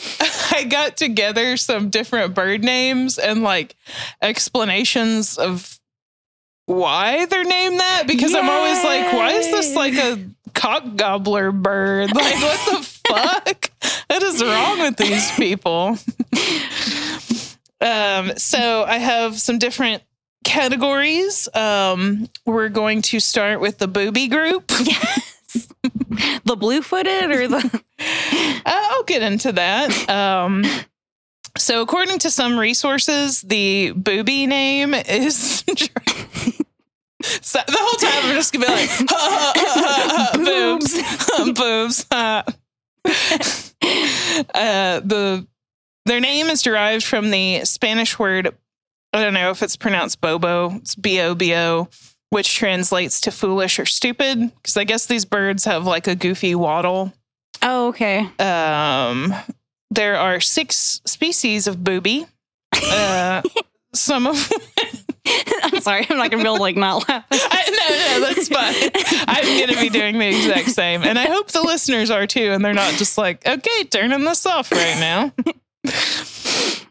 [0.51, 3.75] I got together some different bird names and like
[4.21, 5.79] explanations of
[6.65, 10.19] why they're named that because I'm always like, why is this like a
[10.53, 12.11] cock gobbler bird?
[12.15, 13.71] Like what the fuck?
[14.07, 15.89] What is wrong with these people?
[17.81, 20.01] um, so I have some different
[20.45, 21.49] categories.
[21.53, 24.71] Um, we're going to start with the booby group.
[24.85, 25.69] Yes.
[26.43, 27.81] The blue footed or the.
[27.97, 30.09] Uh, I'll get into that.
[30.09, 30.65] Um,
[31.57, 35.63] so, according to some resources, the booby name is.
[37.21, 42.05] so the whole time I'm just gonna be like, ha, ha, ha, ha, boobs, boobs.
[44.53, 45.47] uh, the
[46.05, 48.55] their name is derived from the Spanish word.
[49.15, 50.75] I don't know if it's pronounced bobo.
[50.75, 51.87] It's b o b o,
[52.31, 54.51] which translates to foolish or stupid.
[54.55, 57.13] Because I guess these birds have like a goofy waddle.
[57.61, 58.29] Oh, okay.
[58.39, 59.33] Um,
[59.89, 62.27] there are six species of booby.
[62.73, 63.41] Uh,
[63.93, 64.51] some of
[65.63, 66.05] I'm sorry.
[66.09, 67.25] I'm not going to be able to like not laugh.
[67.31, 69.25] I, no, no, that's fine.
[69.29, 72.51] I'm going to be doing the exact same, and I hope the listeners are too,
[72.51, 75.31] and they're not just like, okay, turning this off right now.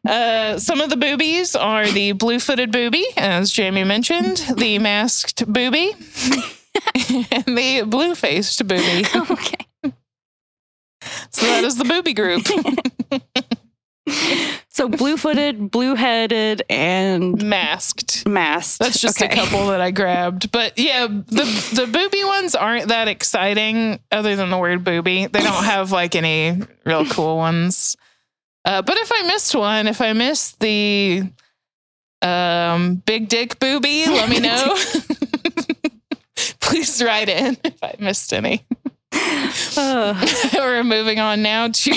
[0.06, 5.92] Uh, some of the boobies are the blue-footed booby, as Jamie mentioned, the masked booby,
[7.32, 9.06] and the blue-faced booby.
[9.30, 9.92] okay.
[11.30, 12.42] So that is the booby group.
[14.68, 18.26] So blue footed, blue headed, and Masked.
[18.28, 18.80] masked.
[18.80, 19.32] That's just Okay.
[19.32, 20.52] a couple that I grabbed.
[20.52, 25.26] But yeah, the the booby ones aren't that exciting other than the word booby.
[25.28, 27.96] They don't have like any real cool ones.
[28.64, 31.24] Uh, but if I missed one, if I missed the
[32.22, 34.76] um, big dick booby, let me know.
[36.60, 38.64] Please write in if I missed any.
[39.76, 41.90] Uh, We're moving on now to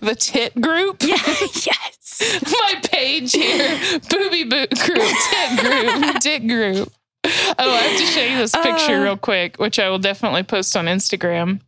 [0.00, 1.02] the tit group.
[1.02, 2.42] yeah, yes.
[2.44, 3.78] my page here.
[4.10, 6.92] Booby boot group, tit group, dick group.
[7.24, 9.02] Oh, I have to show you this picture Uh.
[9.04, 11.60] real quick, which I will definitely post on Instagram.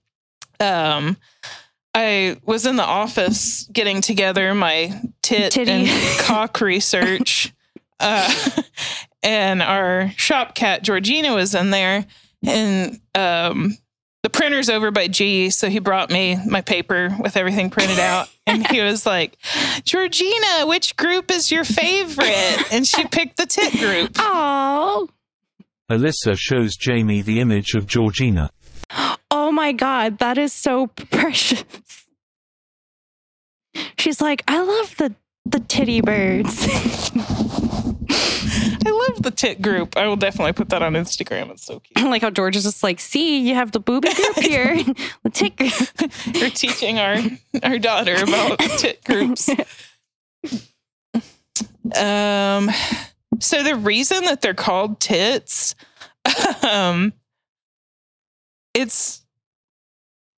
[0.60, 1.16] Um,
[1.94, 5.70] I was in the office getting together my tit Titty.
[5.70, 5.88] and
[6.20, 7.52] cock research.
[8.02, 8.34] Uh,
[9.22, 12.06] and our shop cat Georgina was in there,
[12.42, 13.76] and um,
[14.22, 18.30] the printer's over by G, so he brought me my paper with everything printed out,
[18.46, 19.36] and he was like,
[19.84, 24.12] "Georgina, which group is your favorite?" And she picked the tit group.
[24.16, 25.10] Oh,
[25.90, 28.48] Alyssa shows Jamie the image of Georgina.
[29.30, 31.62] oh my my God, that is so precious.
[33.98, 35.14] She's like, I love the
[35.46, 36.66] the titty birds.
[38.86, 39.96] I love the tit group.
[39.96, 41.50] I will definitely put that on Instagram.
[41.50, 42.04] It's so cute.
[42.10, 44.82] like how George is just like, see, you have the booby group here.
[45.22, 45.72] the tit group.
[46.34, 47.18] You're teaching our
[47.62, 49.48] our daughter about tit groups.
[51.96, 52.70] Um,
[53.40, 55.74] so the reason that they're called tits,
[56.62, 57.12] um,
[58.74, 59.19] it's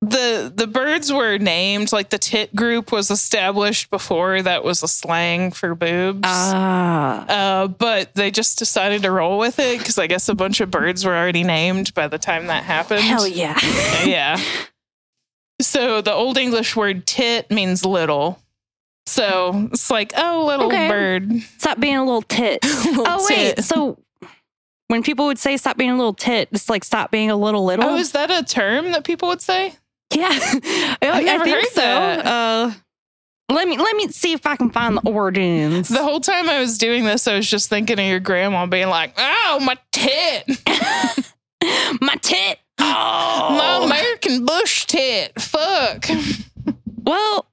[0.03, 4.89] the the birds were named like the tit group was established before that was a
[4.89, 6.23] slang for boobs.
[6.25, 7.25] Ah.
[7.29, 10.73] Uh, but they just decided to roll with it because I guess a bunch of
[10.73, 13.03] birds were already named by the time that happened.
[13.03, 13.57] Hell yeah.
[14.05, 14.41] yeah.
[15.61, 18.41] So the Old English word tit means little.
[19.07, 20.89] So it's like, oh, little Okay.
[20.89, 21.31] bird.
[21.59, 22.65] Stop being a little tit.
[22.87, 23.57] Little oh, wait.
[23.57, 23.65] tit.
[23.65, 23.99] So
[24.89, 27.65] when people would say stop being a little tit, it's like stop being a little
[27.65, 27.85] little.
[27.85, 29.75] Oh, is that a term that people would say?
[30.15, 30.29] Yeah.
[31.03, 31.83] I, I think so.
[31.85, 32.73] Uh,
[33.49, 35.89] let me let me see if I can find the origins.
[35.89, 38.89] The whole time I was doing this, I was just thinking of your grandma being
[38.89, 40.45] like, oh, my tit.
[42.01, 42.59] My tit.
[42.79, 43.85] My Oh.
[43.87, 45.41] American bush tit.
[45.41, 46.07] Fuck.
[47.05, 47.47] Well,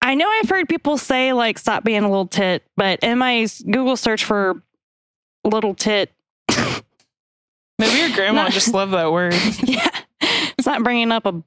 [0.00, 3.46] I know I've heard people say like stop being a little tit, but in my
[3.70, 4.62] Google search for
[5.44, 6.10] little tit,
[7.78, 9.34] Maybe your grandma Not- just loved that word.
[9.62, 9.90] yeah,
[10.60, 11.42] it's not bringing up a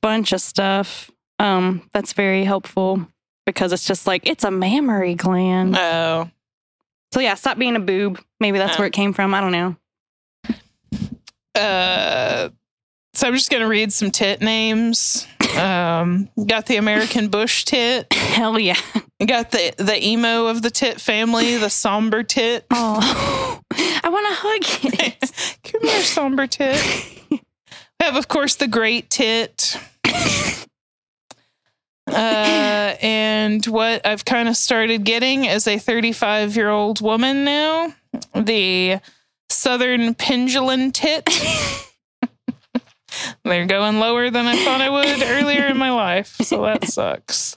[0.00, 1.10] bunch of stuff.
[1.38, 3.06] Um, that's very helpful
[3.46, 5.76] because it's just like it's a mammary gland.
[5.76, 6.30] Oh.
[7.12, 8.20] So yeah, stop being a boob.
[8.40, 8.80] Maybe that's Oh.
[8.80, 9.34] where it came from.
[9.34, 9.76] I don't know.
[11.54, 12.50] Uh,
[13.14, 15.26] so I'm just gonna read some tit names.
[15.58, 18.12] Um, got the American bush tit.
[18.12, 18.76] Hell yeah.
[19.24, 22.64] Got the the emo of the tit family, the somber tit.
[22.70, 25.58] Oh, I want to hug it.
[25.64, 26.80] Come here, somber tit.
[28.00, 29.76] Have, of course, the great tit.
[32.06, 37.92] Uh, and what I've kind of started getting as a 35 year old woman now,
[38.34, 39.00] the
[39.50, 41.28] southern pendulum tit.
[43.44, 47.54] They're going lower than I thought I would earlier in my life, so that sucks.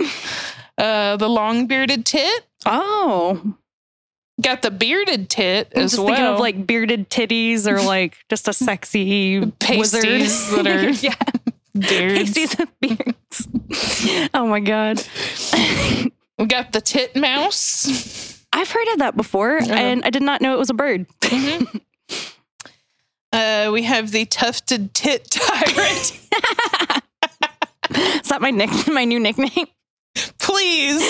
[0.78, 2.46] Uh, the long bearded tit.
[2.66, 3.56] Oh,
[4.42, 6.08] Got the bearded tit I'm as just well.
[6.08, 9.56] thinking of like bearded titties or like just a sexy wizard.
[9.60, 11.16] Pasties that are yeah,
[11.78, 12.34] beards.
[12.34, 14.30] pasties with beards.
[14.34, 15.04] oh my god,
[16.40, 18.40] We got the tit mouse.
[18.54, 21.06] I've heard of that before, and I did not know it was a bird.
[23.34, 26.20] Uh, we have the tufted tit tyrant.
[27.96, 28.70] Is that my nick?
[28.88, 29.68] My new nickname?
[30.38, 31.02] Please.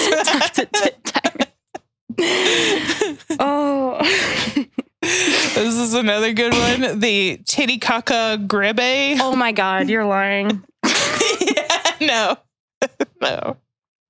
[3.40, 3.98] oh,
[5.02, 7.00] this is another good one.
[7.00, 9.18] The Titicaca grebe.
[9.20, 10.64] oh my god, you're lying.
[10.86, 12.38] yeah, no.
[13.22, 13.58] no.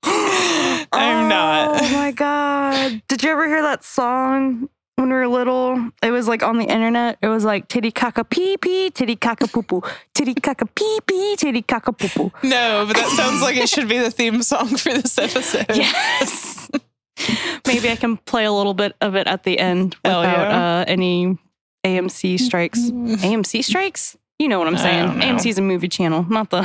[0.03, 1.81] I'm oh not.
[1.81, 3.01] Oh my god!
[3.07, 5.91] Did you ever hear that song when we were little?
[6.03, 7.17] It was like on the internet.
[7.21, 9.81] It was like titty caca pee pee, titty caca poo poo,
[10.13, 12.31] titty caca pee pee, titty caca poo poo.
[12.45, 15.67] No, but that sounds like it should be the theme song for this episode.
[15.73, 16.69] Yes.
[17.67, 20.79] Maybe I can play a little bit of it at the end without yeah.
[20.81, 21.37] uh, any
[21.85, 22.79] AMC strikes.
[22.79, 24.17] AMC strikes?
[24.39, 25.07] You know what I'm saying?
[25.07, 25.25] don't know.
[25.25, 26.61] AMC's a movie channel, not the.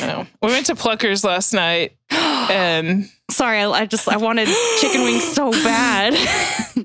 [0.00, 0.26] No.
[0.42, 4.48] We went to Pluckers last night and Sorry, I, I just I wanted
[4.80, 6.14] chicken wings so bad.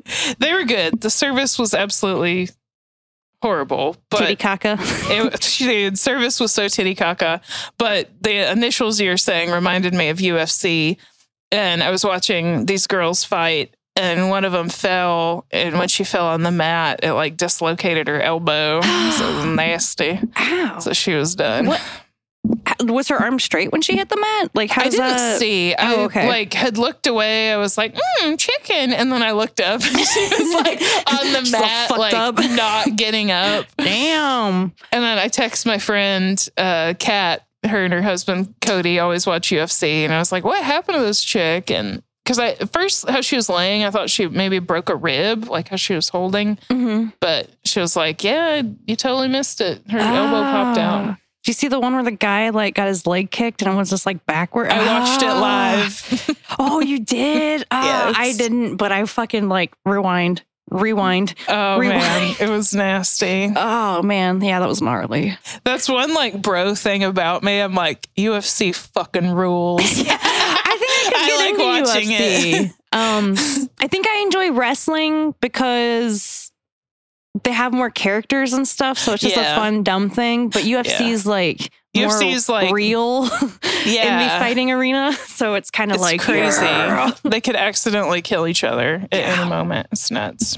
[0.39, 1.01] they were good.
[1.01, 2.49] The service was absolutely
[3.41, 4.77] horrible, Titty caca.
[5.09, 7.41] it, the service was so titty caca.
[7.77, 10.97] But the initials you're saying reminded me of UFC,
[11.51, 16.03] and I was watching these girls fight, and one of them fell, and when she
[16.03, 18.81] fell on the mat, it like dislocated her elbow.
[18.81, 18.87] so
[19.29, 20.19] it was nasty.
[20.37, 20.79] Ow.
[20.79, 21.67] So she was done.
[21.67, 21.81] What?
[22.83, 24.51] Was her arm straight when she hit the mat?
[24.53, 25.39] Like how I didn't that?
[25.39, 25.73] see.
[25.73, 26.27] I Oh, okay.
[26.27, 27.51] like had looked away.
[27.51, 30.81] I was like, mm, chicken, and then I looked up, and she was like
[31.11, 32.37] on the mat, like up.
[32.37, 33.65] not getting up.
[33.77, 34.73] Damn.
[34.91, 39.49] And then I text my friend, uh, Kat, her and her husband Cody always watch
[39.49, 43.21] UFC, and I was like, "What happened to this chick?" And because I first how
[43.21, 46.57] she was laying, I thought she maybe broke a rib, like how she was holding,
[46.69, 47.09] Mm-hmm.
[47.19, 49.81] but she was like, "Yeah, you totally missed it.
[49.89, 53.05] Her elbow popped out." Do you see the one where the guy like got his
[53.05, 54.69] leg kicked and it was just like backward?
[54.71, 55.39] I watched it Ah.
[55.39, 56.35] live.
[56.57, 57.65] Oh, you did?
[57.71, 58.15] Ah, Yes.
[58.17, 61.33] I didn't, but I fucking like rewind, rewind.
[61.47, 61.99] Oh Rewind.
[62.01, 63.51] man, it was nasty.
[63.55, 65.37] Oh man, yeah, that was gnarly.
[65.63, 67.59] That's one like bro thing about me.
[67.59, 69.81] I'm like UFC fucking rules.
[69.83, 72.65] I think I could I get like into watching UFC.
[72.65, 72.71] it.
[72.91, 76.51] um, I think I enjoy wrestling because
[77.43, 79.53] they have more characters and stuff, so it's just Yeah.
[79.53, 80.49] a fun dumb thing.
[80.49, 83.25] But UFC's like more UFC's like- real
[83.85, 84.21] Yeah.
[84.21, 86.63] in the fighting arena, so it's kind of like crazy.
[86.63, 89.39] "Yeah." they could accidentally kill each other at Yeah.
[89.41, 89.87] any moment.
[89.91, 90.55] It's nuts.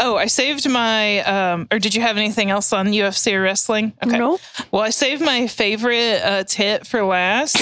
[0.00, 3.92] Oh, I saved my um or did you have anything else on UFC or wrestling?
[4.04, 4.18] Okay.
[4.18, 4.40] Nope.
[4.70, 7.56] Well, I saved my favorite uh, tit for last.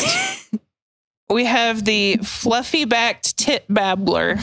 [1.30, 4.38] we have the fluffy backed tit babbler.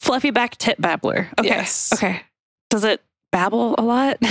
[0.00, 1.28] fluffy backed tit babbler.
[1.38, 1.48] Okay.
[1.48, 1.92] Yes.
[1.94, 2.20] Okay.
[2.70, 3.00] Does it
[3.36, 4.16] babble a lot?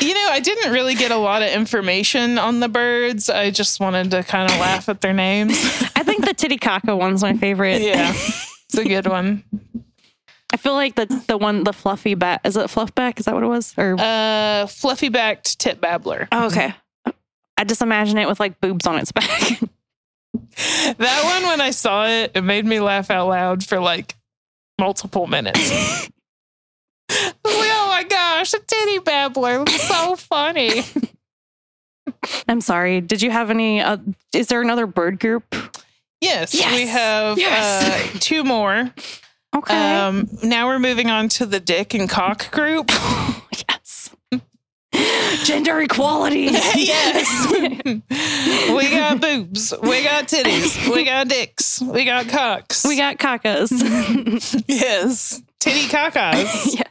[0.00, 3.28] You know, I didn't really get a lot of information on the birds.
[3.28, 5.58] I just wanted to kind of laugh at their names.
[5.96, 7.82] I think the Titicaca one's my favorite.
[7.82, 9.42] yeah, it's a good one.
[10.52, 13.18] I feel like the the one the fluffy bat is it fluffback?
[13.18, 13.74] Is that what it was?
[13.76, 16.28] Or Uh, fluffy backed tit babbler.
[16.30, 16.72] oh, okay.
[17.56, 19.58] I just imagine it with like boobs on its back.
[20.98, 24.14] That one, when I saw it, it made me laugh out loud for like
[24.78, 26.08] multiple minutes.
[28.38, 29.66] Gosh, a titty babbler.
[29.66, 30.82] So funny.
[32.48, 33.00] I'm sorry.
[33.00, 33.80] Did you have any?
[33.80, 33.98] Uh,
[34.32, 35.54] is there another bird group?
[36.20, 36.74] Yes, Yes.
[36.74, 38.14] we have Yes.
[38.14, 38.90] uh, two more.
[39.56, 39.94] Okay.
[39.96, 42.90] Um, now we're moving on to the dick and cock group.
[43.68, 44.10] yes.
[45.44, 46.48] Gender equality.
[46.50, 47.46] yes.
[47.50, 49.72] we got boobs.
[49.82, 50.92] We got titties.
[50.92, 51.80] We got dicks.
[51.80, 52.84] We got cocks.
[52.84, 53.70] we got cacas.
[54.66, 55.40] yes.
[55.60, 56.74] Titty cacas.
[56.78, 56.87] yeah.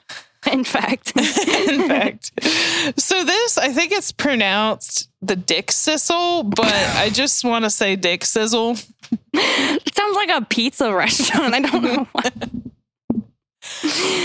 [0.52, 1.14] In fact.
[1.18, 2.32] in fact.
[3.00, 7.96] So this, I think it's pronounced the dick sizzle, but I just want to say
[7.96, 8.78] dick sizzle.
[9.34, 11.54] It sounds like a pizza restaurant.
[11.54, 12.32] I don't know why.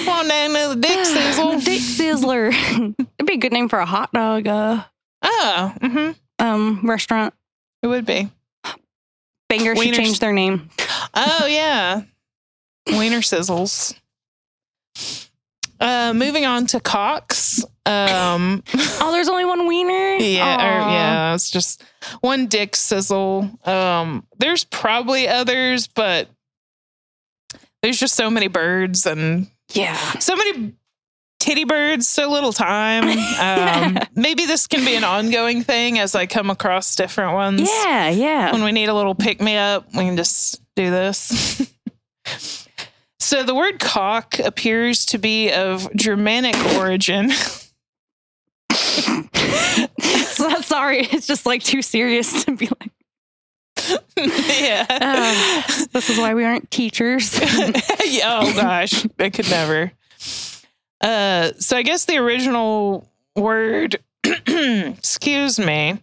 [0.04, 1.58] Come name the dick sizzle.
[1.60, 2.52] Dick Sizzler.
[2.52, 4.84] It'd be a good name for a hot dog uh,
[5.22, 7.34] Oh, hmm um, restaurant.
[7.82, 8.28] it would be.
[9.48, 10.70] Banger should change their name.
[11.14, 12.02] Oh yeah,
[12.86, 13.94] wiener sizzles.
[15.82, 17.64] Uh, moving on to cocks.
[17.84, 18.62] Um,
[19.04, 20.14] Oh, there's only one wiener?
[20.16, 21.82] yeah, or, yeah, it's just
[22.20, 23.50] one dick sizzle.
[23.64, 26.28] Um, there's probably others, but
[27.82, 29.96] there's just so many birds and Yeah.
[30.20, 30.74] so many
[31.40, 33.08] titty birds, so little time.
[33.42, 37.62] Um, maybe this can be an ongoing thing as I come across different ones.
[37.62, 38.52] Yeah, yeah.
[38.52, 41.66] When we need a little pick me up, we can just do this.
[43.22, 47.30] so the word cock appears to be of Germanic origin.
[48.70, 49.28] so,
[50.60, 52.90] sorry, it's just like too serious to be like,
[54.16, 54.86] yeah.
[54.88, 57.38] Uh, this is why we aren't teachers.
[57.42, 59.92] oh gosh, I could never.
[61.00, 65.98] Uh, so I guess the original word, excuse me,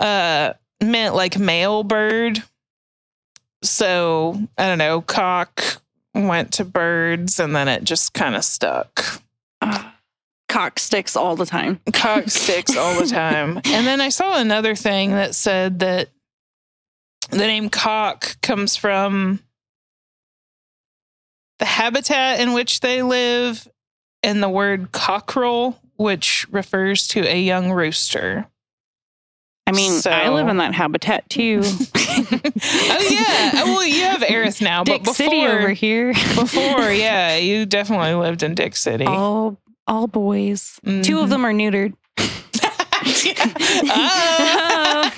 [0.00, 2.42] uh, meant like male bird.
[3.62, 5.82] So I don't know, cock
[6.14, 9.20] went to birds, and then it just kind of stuck.
[10.48, 11.80] Cock sticks all the time.
[11.92, 13.60] Cock sticks all the time.
[13.66, 16.10] And then I saw another thing that said that
[17.30, 19.40] the name cock comes from
[21.58, 23.66] the habitat in which they live
[24.22, 28.46] and the word cockerel, which refers to a young rooster.
[29.66, 31.62] I mean, I live in that habitat too.
[31.64, 33.50] oh yeah.
[33.54, 36.12] Oh, well, you have Eris now, Dick but before, City over here.
[36.12, 39.06] before, yeah, you definitely lived in Dick City.
[39.06, 39.56] all
[39.86, 40.78] all boys.
[40.84, 41.30] Two of Mhm.
[41.30, 41.94] them are neutered.
[43.86, 45.10] Oh.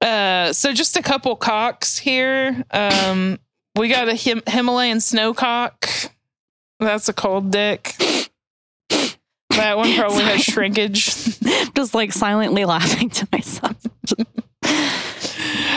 [0.00, 2.64] uh, so just a couple cocks here.
[2.70, 3.38] Um,
[3.76, 6.08] we got a Him- Himalayan snowcock.
[6.78, 7.94] That's a cold dick.
[9.60, 11.06] That one probably has shrinkage.
[11.74, 13.76] Just like silently laughing to myself.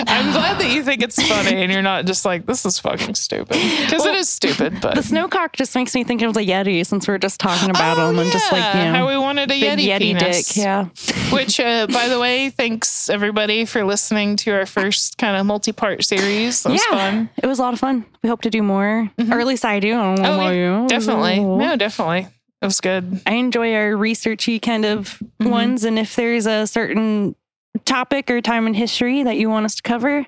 [0.05, 3.15] I'm glad that you think it's funny and you're not just like, this is fucking
[3.15, 3.47] stupid.
[3.49, 4.95] Because it Well, is stupid, but.
[4.95, 7.97] The snowcock just makes me think of the Yeti since we are just talking about
[7.97, 10.47] Oh, him and just like, yeah, you know, how we wanted a Yeti, Yeti penis.
[10.53, 10.57] dick.
[10.63, 10.85] Yeah.
[11.31, 16.03] Which, uh, by the way, thanks everybody for listening to our first kind of multi-part
[16.03, 16.63] series.
[16.63, 16.97] That was Yeah.
[16.97, 17.29] fun.
[17.41, 18.05] It was a lot of fun.
[18.21, 19.93] We hope to do more, or at least I do.
[19.95, 20.87] I Oh, you.
[20.87, 21.39] Definitely.
[21.39, 22.27] No, definitely.
[22.63, 23.21] It was good.
[23.27, 25.49] I enjoy our researchy kind of Mhm.
[25.49, 25.83] ones.
[25.83, 27.35] And if there's a certain
[27.83, 30.25] topic or time in history that you want us to cover,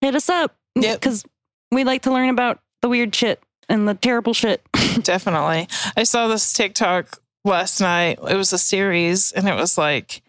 [0.00, 0.56] hit us up.
[0.74, 1.00] Yep.
[1.00, 1.24] Because
[1.70, 4.60] we like to learn about the weird shit and the terrible shit.
[5.02, 5.68] Definitely.
[5.96, 8.18] I saw this TikTok last night.
[8.28, 10.20] It was a series and it was like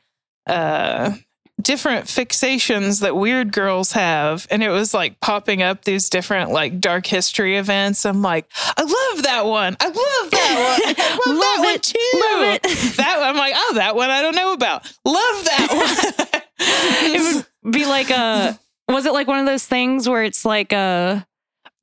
[0.47, 1.13] uh
[1.63, 6.79] different fixations that weird girls have and it was like popping up these different like
[6.79, 8.05] dark history events.
[8.05, 8.45] I'm like,
[8.77, 9.75] I love that one.
[9.79, 10.95] I love that one.
[10.95, 11.83] I love, that Love one it.
[11.83, 12.11] too.
[12.13, 12.95] Love it.
[12.97, 14.83] That one, I'm like, oh, that one I don't know about.
[15.05, 15.67] Love that
[16.29, 16.41] one.
[16.59, 20.73] it would be like a, was it like one of those things where it's like
[20.73, 21.25] a,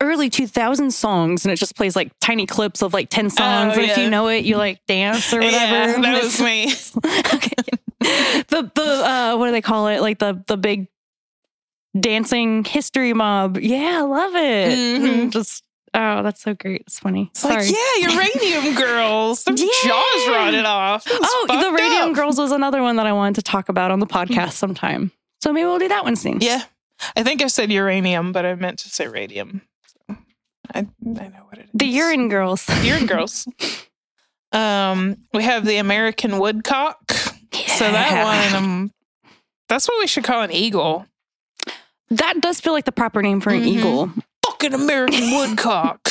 [0.03, 3.74] early 2000 songs and it just plays like tiny clips of like 10 songs.
[3.76, 5.91] Oh, and if you know it, you like dance or whatever.
[5.93, 6.72] Yeah, that was me.
[7.35, 7.51] okay.
[8.01, 10.01] The the uh what do they call it?
[10.01, 10.89] Like the the big
[11.99, 13.59] dancing history mob.
[13.59, 14.79] Yeah, I love it.
[15.03, 15.31] Mhm.
[15.33, 16.83] Just oh, that's so great.
[16.87, 17.29] It's funny.
[17.31, 17.57] It's Sorry.
[17.67, 19.45] like, yeah, uranium girls.
[19.45, 19.67] Their Yeah.
[19.85, 21.05] jaws rotted off.
[21.11, 22.15] Oh, the Radium up.
[22.15, 25.13] Girls was another one that I wanted to talk about on the podcast sometime.
[25.43, 26.39] So maybe we'll do that one soon.
[26.41, 26.63] Yeah.
[27.17, 29.63] I think I said uranium, but I meant to say radium.
[30.09, 30.17] So
[30.75, 31.71] I, I know what it is.
[31.75, 32.67] The Urine Girls.
[32.85, 33.47] urine girls.
[34.53, 36.99] Um, we have the American woodcock.
[37.53, 38.93] So that one, um,
[39.69, 41.07] that's what we should call an eagle.
[42.11, 43.67] That does feel like the proper name for an Mhm.
[43.67, 44.11] eagle.
[44.47, 46.09] Fucking American woodcock.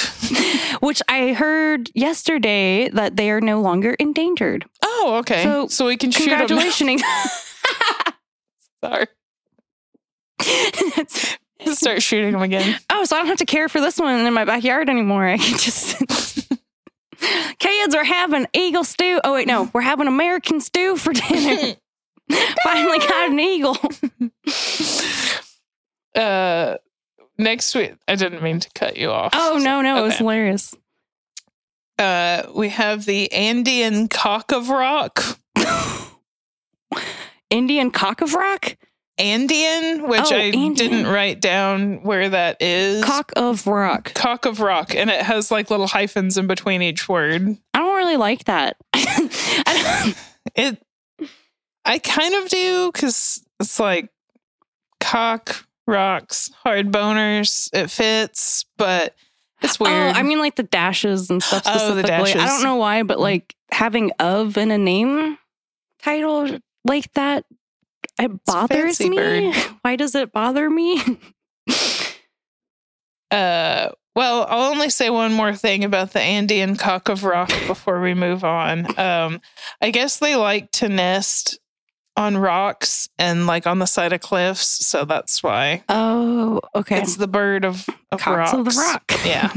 [0.82, 4.66] Which I heard yesterday that they are no longer endangered.
[4.84, 5.44] Oh, okay.
[5.44, 6.40] So, So, we can shoot them.
[6.40, 7.04] Congratulations.
[8.84, 9.08] Sorry.
[11.74, 12.80] Start shooting them again.
[12.90, 15.26] oh, so I don't have to care for this one in my backyard anymore.
[15.28, 16.29] I can just.
[17.60, 19.20] Kids, we're having eagle stew.
[19.24, 19.70] Oh, wait, no.
[19.74, 21.76] We're having American stew for dinner.
[22.64, 23.78] Finally got an eagle.
[26.16, 26.78] uh,
[27.38, 29.32] next week, I didn't mean to cut you off.
[29.36, 29.98] Oh, no, no.
[29.98, 30.76] It was hilarious.
[31.98, 35.40] Uh, we have the Andean cock of rock.
[37.50, 38.78] Indian cock of rock?
[39.20, 40.74] Andean, which Oh, I Andean.
[40.74, 43.04] didn't write down where that is.
[43.04, 44.14] Cock of rock.
[44.14, 47.58] Cock of rock, and it has like little hyphens in between each word.
[47.74, 48.78] I don't really like that.
[48.94, 50.16] I
[50.56, 50.82] It,
[51.86, 54.10] I kind of do because it's like
[55.00, 57.70] cock rocks, hard boners.
[57.74, 59.16] It fits, but
[59.62, 60.16] it's oh, weird.
[60.16, 61.64] Oh, I mean, like the dashes and stuff.
[61.66, 62.42] Oh, the Specifically.
[62.42, 65.38] I don't know why, but like having of in a name
[66.02, 67.46] title like that,
[68.20, 69.16] it bothers me.
[69.16, 69.56] bird.
[69.82, 71.02] Why does it bother me?
[73.32, 78.02] Uh, well, I'll only say one more thing about the Andean cock of rock before
[78.02, 79.00] we move on.
[79.00, 79.40] Um,
[79.82, 81.60] I guess they like to nest
[82.18, 87.00] on rocks and like on the side of cliffs, so that's why oh, okay.
[87.00, 88.54] it's the bird of, of Cocks rocks.
[88.54, 89.12] of the rock.
[89.24, 89.54] Yeah,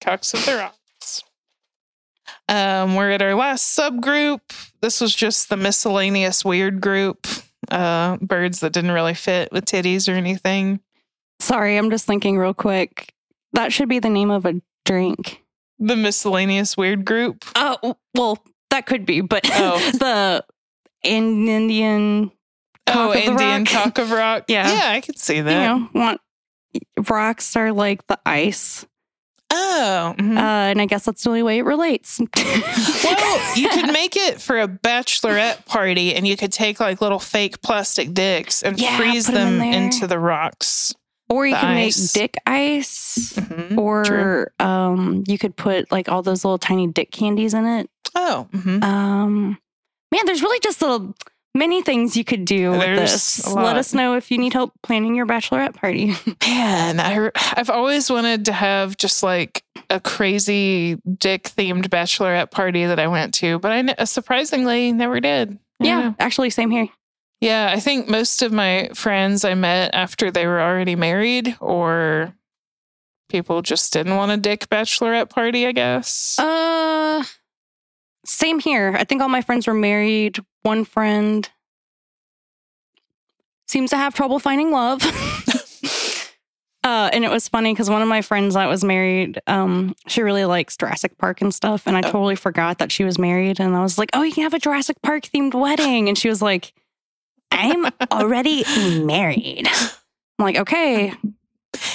[0.00, 1.22] cocks of the rocks.
[2.48, 4.40] Um, we're at our last subgroup.
[4.82, 7.26] This was just the miscellaneous weird group.
[7.70, 10.80] Uh, birds that didn't really fit with titties or anything.
[11.40, 13.12] Sorry, I'm just thinking real quick.
[13.52, 15.42] That should be the name of a drink.
[15.78, 17.44] The miscellaneous weird group.
[17.54, 18.38] Oh, well,
[18.70, 19.78] that could be, but Oh.
[19.92, 20.44] the
[21.02, 22.30] in Indian
[22.86, 23.68] cock oh, of the Indian rock.
[23.72, 24.44] cock of rock.
[24.48, 24.70] Yeah.
[24.70, 25.50] yeah, I could see that.
[25.50, 26.20] you know, want
[27.08, 28.86] rocks are like the ice.
[29.56, 30.36] Oh, mhm.
[30.36, 30.40] Uh,
[30.70, 32.20] and I guess that's the only way it relates.
[32.36, 37.18] well, you could make it for a bachelorette party, and you could take like little
[37.20, 39.82] fake plastic dicks and Yeah, freeze put 'em in them there.
[39.82, 40.92] into the rocks.
[41.30, 42.14] or you the could ice.
[42.16, 43.32] make dick ice.
[43.36, 47.88] Mhm, Or um, you could put like all those little tiny dick candies in it.
[48.14, 48.82] oh, mhm.
[48.82, 49.58] Um,
[50.12, 51.14] man, there's really just little
[51.54, 53.46] many things you could do with this.
[53.52, 56.14] Let us know if you need help planning your bachelorette party.
[56.46, 62.86] man, I I've always wanted to have just like a crazy dick themed bachelorette party
[62.86, 65.58] that I went to, but I surprisingly never did.
[65.80, 66.88] yeah, actually, same here.
[67.40, 72.34] Yeah, I think most of my friends I met after they were already married or
[73.28, 76.38] people just didn't want a dick bachelorette party, I guess.
[76.38, 76.44] Uh,
[78.24, 78.94] same here.
[78.98, 80.38] I think all my friends were married.
[80.62, 81.48] One friend
[83.66, 85.02] seems to have trouble finding love.
[86.84, 90.22] uh, and it was funny because one of my friends that was married, um, she
[90.22, 91.86] really likes Jurassic Park and stuff.
[91.86, 92.10] And I Oh.
[92.12, 93.60] totally forgot that she was married.
[93.60, 96.28] And I was like, "Oh, you can have a Jurassic Park themed wedding." And she
[96.28, 96.72] was like,
[97.50, 98.64] "I'm already
[99.02, 99.66] married."
[100.38, 101.12] I'm like, "Okay."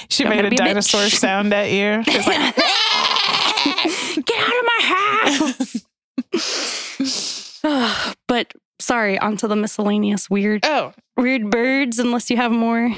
[0.09, 2.03] she I'm made a be a dinosaur sound at you.
[2.05, 2.55] Like,
[4.25, 5.85] Get out of my house.
[8.27, 12.93] but sorry, onto the miscellaneous weird oh, weird birds, unless you have more.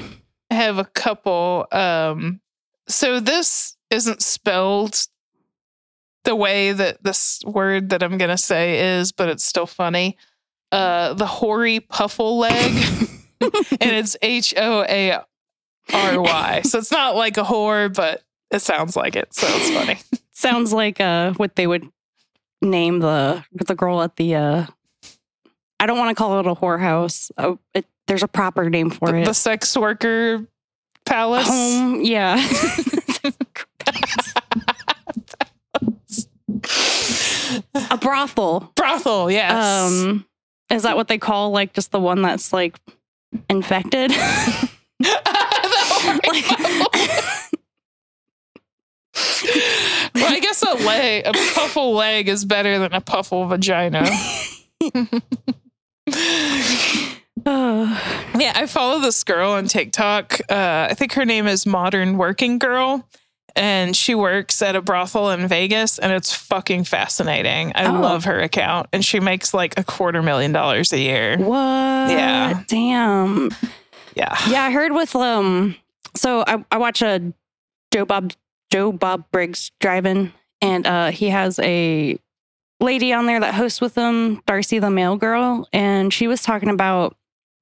[0.50, 1.66] I have a couple.
[1.72, 2.40] Um,
[2.88, 5.06] so this isn't spelled
[6.24, 10.16] the way that this word that I'm gonna say is, but it's still funny.
[10.70, 12.72] Uh, the hoary puffle leg,
[13.40, 15.20] and it's H O A
[15.92, 16.62] R Y.
[16.64, 19.34] So it's not like a whore, but it sounds like it.
[19.34, 19.98] So it's funny.
[20.34, 21.88] Sounds like uh what they would
[22.62, 24.66] name the the girl at the uh
[25.80, 27.30] I don't want to call it a whorehouse.
[27.36, 29.24] Oh, it, there's a proper name for The, it.
[29.24, 30.46] the sex worker
[31.04, 31.48] palace.
[31.48, 32.36] Home, yeah.
[37.90, 38.72] a brothel.
[38.76, 39.52] Brothel, yes.
[39.90, 40.24] Um,
[40.70, 42.78] is that what they call like just the one that's like
[43.50, 44.12] infected?
[46.04, 46.44] Like.
[50.14, 54.04] Well, I guess a leg, a puffle leg is better than a puffle vagina.
[54.04, 55.18] Oh.
[58.38, 60.40] Yeah, I follow this girl on TikTok.
[60.48, 63.06] Uh, I think her name is Modern Working Girl,
[63.56, 67.72] and she works at a brothel in Vegas, and it's fucking fascinating.
[67.74, 68.00] I Oh.
[68.00, 71.36] love her account, and she makes like a quarter million dollars a year.
[71.38, 71.56] What?
[72.10, 72.62] Yeah.
[72.68, 73.50] Damn.
[74.14, 74.36] Yeah.
[74.48, 75.74] Yeah, I heard with um.
[76.16, 77.32] So I I watch a
[77.92, 78.32] Joe Bob
[78.72, 82.18] Joe Bob Briggs Drive-In, and uh, he has a
[82.80, 86.70] lady on there that hosts with him, Darcy the mail girl, and she was talking
[86.70, 87.14] about.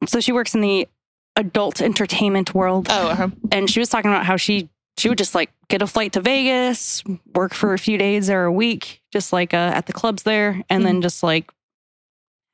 [0.07, 0.87] So she works in the
[1.35, 3.29] adult entertainment world, Oh, uh-huh.
[3.51, 6.21] and she was talking about how she she would just like get a flight to
[6.21, 7.03] Vegas,
[7.35, 10.63] work for a few days or a week, just like uh, at the clubs there,
[10.71, 11.51] and then just like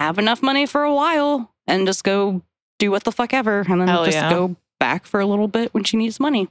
[0.00, 2.40] have enough money for a while and just go
[2.78, 4.30] do what the fuck ever, and then Hell just yeah.
[4.30, 6.48] go back for a little bit when she needs money.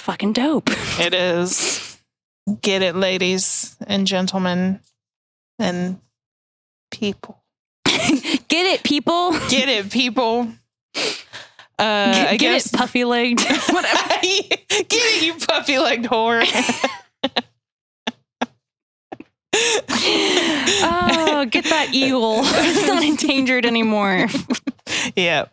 [0.00, 0.70] Fucking dope.
[0.98, 1.98] it is.
[2.62, 4.80] Get it, ladies and gentlemen,
[5.58, 6.00] and
[6.90, 7.42] people.
[7.84, 9.32] Get it, people.
[9.48, 10.48] Get it, people.
[11.78, 13.38] Uh, Get, I get guess it, puffy legged.
[13.46, 13.56] Get
[14.92, 16.42] it, you puffy legged whore.
[20.82, 22.40] oh, get that eagle.
[22.44, 24.28] It's not endangered anymore.
[25.14, 25.44] yeah.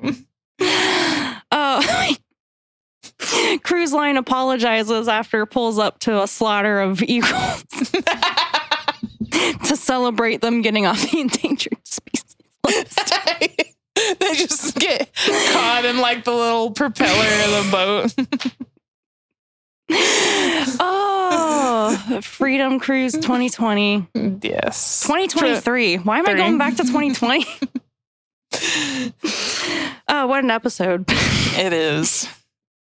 [1.51, 2.15] Oh,
[3.63, 7.63] cruise line apologizes after pulls up to a slaughter of eagles
[9.65, 12.35] to celebrate them getting off the endangered species
[12.65, 13.13] list.
[14.19, 15.09] they just get
[15.51, 17.09] caught in like the little propeller
[17.45, 18.13] of the boat.
[20.79, 24.07] Oh, Freedom Cruise 2020.
[24.41, 25.01] yes.
[25.03, 25.97] 2023.
[25.97, 27.45] Why am I going back to 2020?
[30.09, 31.05] oh, what an episode.
[31.07, 32.27] It is.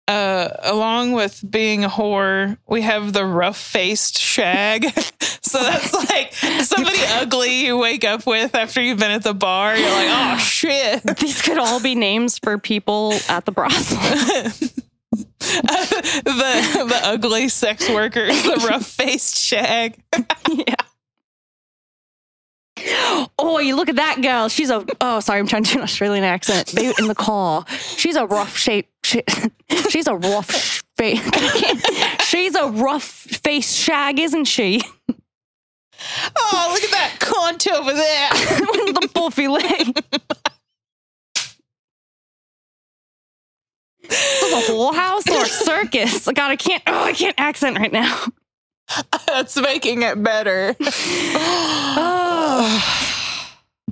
[0.07, 4.83] Uh, along with being a whore, we have the rough faced shag.
[5.41, 6.31] so that's like
[6.63, 9.75] somebody ugly you wake up with after you've been at the bar.
[9.75, 11.01] You're like, oh shit.
[11.17, 13.97] These could all be names for people at the brothel.
[15.11, 19.97] the the ugly sex workers, the rough faced shag.
[20.51, 20.75] yeah.
[23.37, 24.49] Oh, you look at that girl.
[24.49, 26.67] She's a oh, sorry, I'm trying to do an Australian accent.
[26.67, 27.65] They in the car.
[27.97, 28.89] She's a rough shape.
[29.03, 29.23] She,
[29.89, 31.21] she's a rough face.
[32.25, 34.81] she's a rough face shag, isn't she?
[36.37, 38.29] Oh, look at that cunt over there.
[38.85, 39.95] With the puffy leg.
[44.07, 46.25] This is a whorehouse or a circus.
[46.25, 46.83] God, I can't.
[46.85, 48.25] Oh, I can't accent right now.
[49.27, 50.75] That's making it better.
[51.97, 52.91] Oh.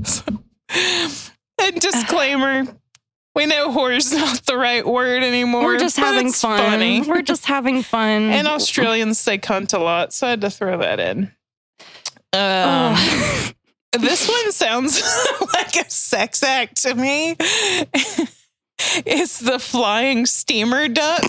[1.61, 2.63] and disclaimer.
[3.35, 5.63] We know whore's not the right word anymore.
[5.63, 6.59] We're just having fun.
[6.59, 7.01] Funny.
[7.07, 8.23] We're just having fun.
[8.31, 11.31] and Australians say cunt a lot, so I had to throw that in.
[12.31, 13.49] Um, Oh.
[13.99, 15.01] this one sounds
[15.53, 17.35] like a sex act to me.
[19.05, 21.23] it's the flying steamer duck.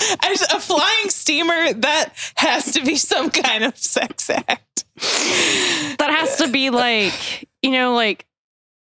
[0.00, 4.84] A flying steamer, that has to be some kind of sex act.
[4.96, 8.26] that has to be like, you know, like,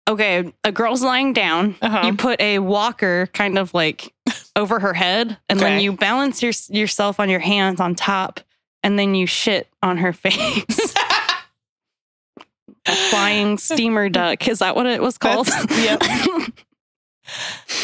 [0.09, 1.77] okay, a girl's lying down.
[1.83, 2.07] Uh-huh.
[2.07, 4.15] You put a walker kind of like
[4.57, 8.41] over her head, and then you balance your, yourself on your hands on top,
[8.83, 10.95] and then you shit on her face.
[12.87, 14.49] a flying steamer duck.
[14.49, 15.47] Is that what it was called?
[15.69, 16.53] That's- yep.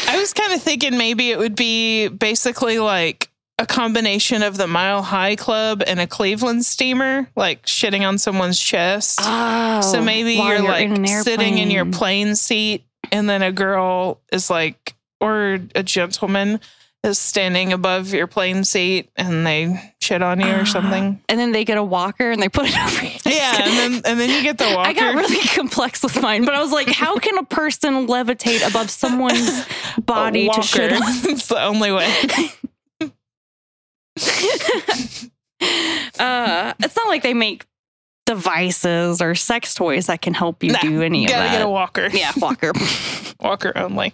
[0.07, 3.29] I was kind of thinking maybe it would be basically like
[3.59, 8.59] a combination of the Mile High Club and a Cleveland steamer, like shitting on someone's
[8.59, 9.19] chest.
[9.23, 13.51] Oh, so maybe while you're, like an sitting in your plane seat, and then a
[13.51, 16.59] girl is like, or a gentleman
[17.07, 21.19] is standing above your plane seat, and they shit on you or something.
[21.27, 23.03] and then they get a walker and they put it over.
[23.03, 24.89] your Yeah, and then and then you get the walker.
[24.89, 28.67] I got really complex with mine, but I was like, how can a person levitate
[28.67, 29.65] above someone's
[30.05, 31.01] body to shit on?
[31.01, 32.13] it's the only way.
[36.19, 37.65] uh, it's not like they make
[38.25, 41.51] devices or sex toys that can help you Nah, do any of Gotta that.
[41.53, 42.09] get a walker.
[42.11, 42.71] yeah, walker.
[43.39, 44.13] Walker only.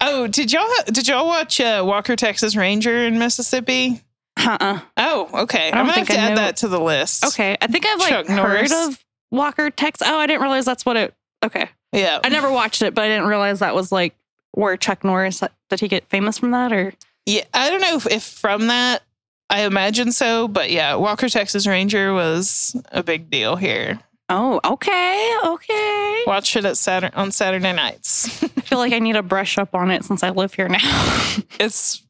[0.00, 4.02] Oh, did y'all did y'all watch uh, Walker Texas Ranger in Mississippi?
[4.36, 4.80] uh-uh.
[4.96, 5.70] Oh, okay.
[5.72, 7.24] I I'm gonna have to add that to the list.
[7.26, 8.72] Okay, I think I've like Chuck heard Norris.
[8.88, 10.00] of Walker Tex.
[10.04, 11.14] Oh, I didn't realize that's what it.
[11.44, 12.18] Okay, Yeah.
[12.24, 14.14] I never watched it, but I didn't realize that was like
[14.52, 16.92] where Chuck Norris did he get famous from that or?
[17.26, 17.44] Yeah.
[17.54, 19.02] I don't know if, if from that.
[19.50, 23.98] I imagine so, but yeah, Walker Texas Ranger was a big deal here.
[24.30, 26.22] Oh, okay, okay.
[26.26, 28.42] Watch it at Saturday on Saturday nights.
[28.42, 30.78] I feel like I need to brush up on it since I live here now.
[31.60, 32.02] it's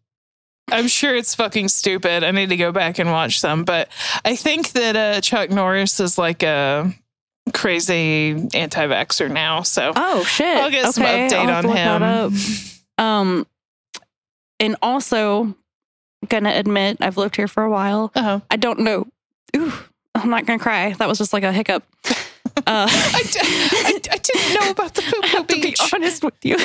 [0.71, 2.25] I'm sure it's fucking stupid.
[2.25, 3.89] I need to go back and watch some, but
[4.25, 6.93] I think that uh, Chuck Norris is like a
[7.55, 9.63] crazy anti-vaxxer now.
[9.63, 10.59] So Oh shit!
[10.59, 13.05] I'll get some update on to look that him.
[13.05, 13.47] Um,
[14.61, 15.55] and also
[16.29, 18.11] gonna admit I've lived here for a while.
[18.15, 18.41] Uh-huh.
[18.51, 19.07] I don't know.
[19.57, 19.73] Ooh,
[20.23, 20.93] I'm not gonna cry.
[20.95, 21.85] That was just like a hiccup.
[22.67, 26.25] Uh, I, d- I, I didn't know about the poo I have to be honest
[26.25, 26.57] with you.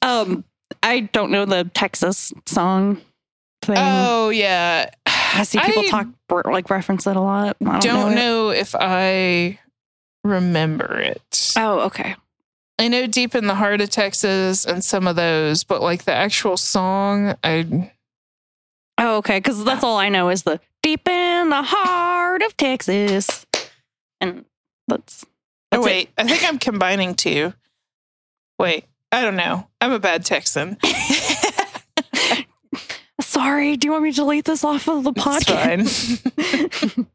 [0.00, 0.44] um,
[0.82, 3.00] I don't know the Texas song
[3.62, 3.76] thing.
[3.78, 6.06] Oh yeah, I see people I talk
[6.44, 7.56] like reference it a lot.
[7.60, 8.46] I don't, don't know.
[8.46, 9.58] know if I
[10.22, 11.52] remember it.
[11.56, 12.14] Oh, okay.
[12.78, 16.14] I know deep in the heart of Texas and some of those, but like the
[16.14, 17.90] actual song, I
[18.98, 19.38] Oh, okay.
[19.38, 23.44] Because that's all I know is the deep in the heart of Texas,
[24.20, 24.44] and
[24.86, 25.24] that's.
[25.72, 25.90] oh that's it.
[25.90, 27.52] wait, I think I'm combining two.
[28.60, 29.66] Wait, I don't know.
[29.80, 30.78] I'm a bad Texan.
[33.20, 33.76] Sorry.
[33.76, 36.20] Do you want me to delete this off of the It's podcast?
[36.86, 37.06] fine.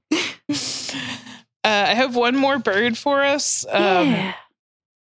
[1.63, 3.65] uh, I have one more bird for us.
[3.69, 4.33] Um, yeah.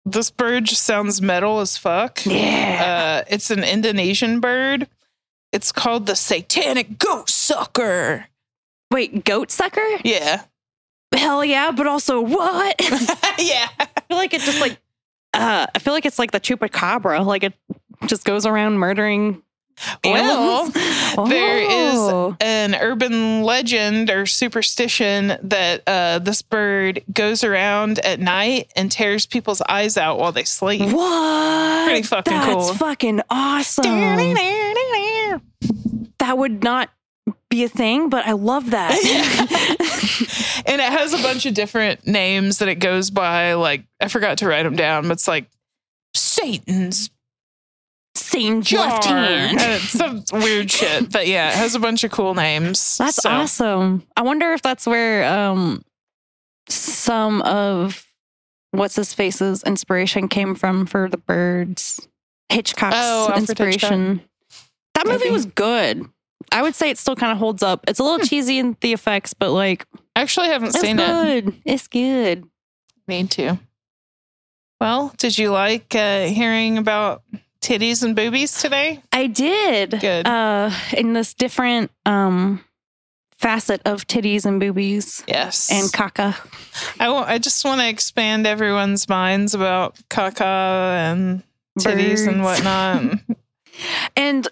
[0.05, 2.25] This bird just sounds metal as fuck.
[2.25, 3.25] Yeah.
[3.25, 4.87] Uh, it's an Indonesian bird.
[5.51, 8.29] It's called the satanic goat sucker.
[8.93, 9.85] Wait, goat sucker?
[10.05, 10.43] Yeah.
[11.15, 11.73] Hell yeah!
[11.73, 12.81] But also what?
[13.39, 13.67] Yeah.
[13.81, 14.79] I feel like it just like.
[15.35, 17.25] Uh, I feel like it's like the chupacabra.
[17.25, 17.55] Like it
[18.07, 19.43] just goes around murdering.
[20.05, 20.75] Well, animals.
[21.31, 22.37] there is Oh.
[22.41, 29.25] an urban legend or superstition that uh, this bird goes around at night and tears
[29.25, 30.83] people's eyes out while they sleep.
[30.93, 31.87] What?
[31.87, 32.75] Pretty fucking That's cool.
[32.75, 33.85] fucking awesome.
[36.19, 36.91] That would not
[37.49, 38.93] be a thing, but I love that.
[40.67, 43.55] and it has a bunch of different names that it goes by.
[43.55, 45.47] Like, I forgot to write them down, but it's like
[46.15, 47.11] Satan's
[48.15, 48.89] Satan's jar.
[48.89, 49.61] left hand.
[49.61, 51.11] And some weird shit.
[51.13, 52.97] But yeah, it has a bunch of cool names.
[52.99, 54.07] That's So, awesome.
[54.17, 55.85] I wonder if that's where um
[56.69, 58.07] some of
[58.71, 62.07] what's his face's inspiration came from for the birds.
[62.49, 64.23] Hitchcock's Oh, inspiration.
[64.95, 66.07] That movie was good.
[66.51, 67.85] I would say it still kind of holds up.
[67.89, 69.87] It's a little cheesy in the effects, but like
[70.17, 71.03] I actually haven't it's seen it.
[71.03, 71.13] It's
[71.49, 71.61] good.
[71.65, 72.45] It's good.
[73.09, 73.59] Need to.
[74.81, 77.23] Well, did you like uh, hearing about
[77.61, 79.01] titties and boobies today?
[79.13, 79.99] I did.
[80.01, 80.27] Good.
[80.27, 82.65] Uh in this different um
[83.39, 85.69] facet of titties and boobies Yes.
[85.71, 86.35] and caca.
[87.01, 90.41] I I just want to expand everyone's minds about caca
[91.13, 91.43] and
[91.79, 93.19] titties and whatnot.
[94.17, 94.47] And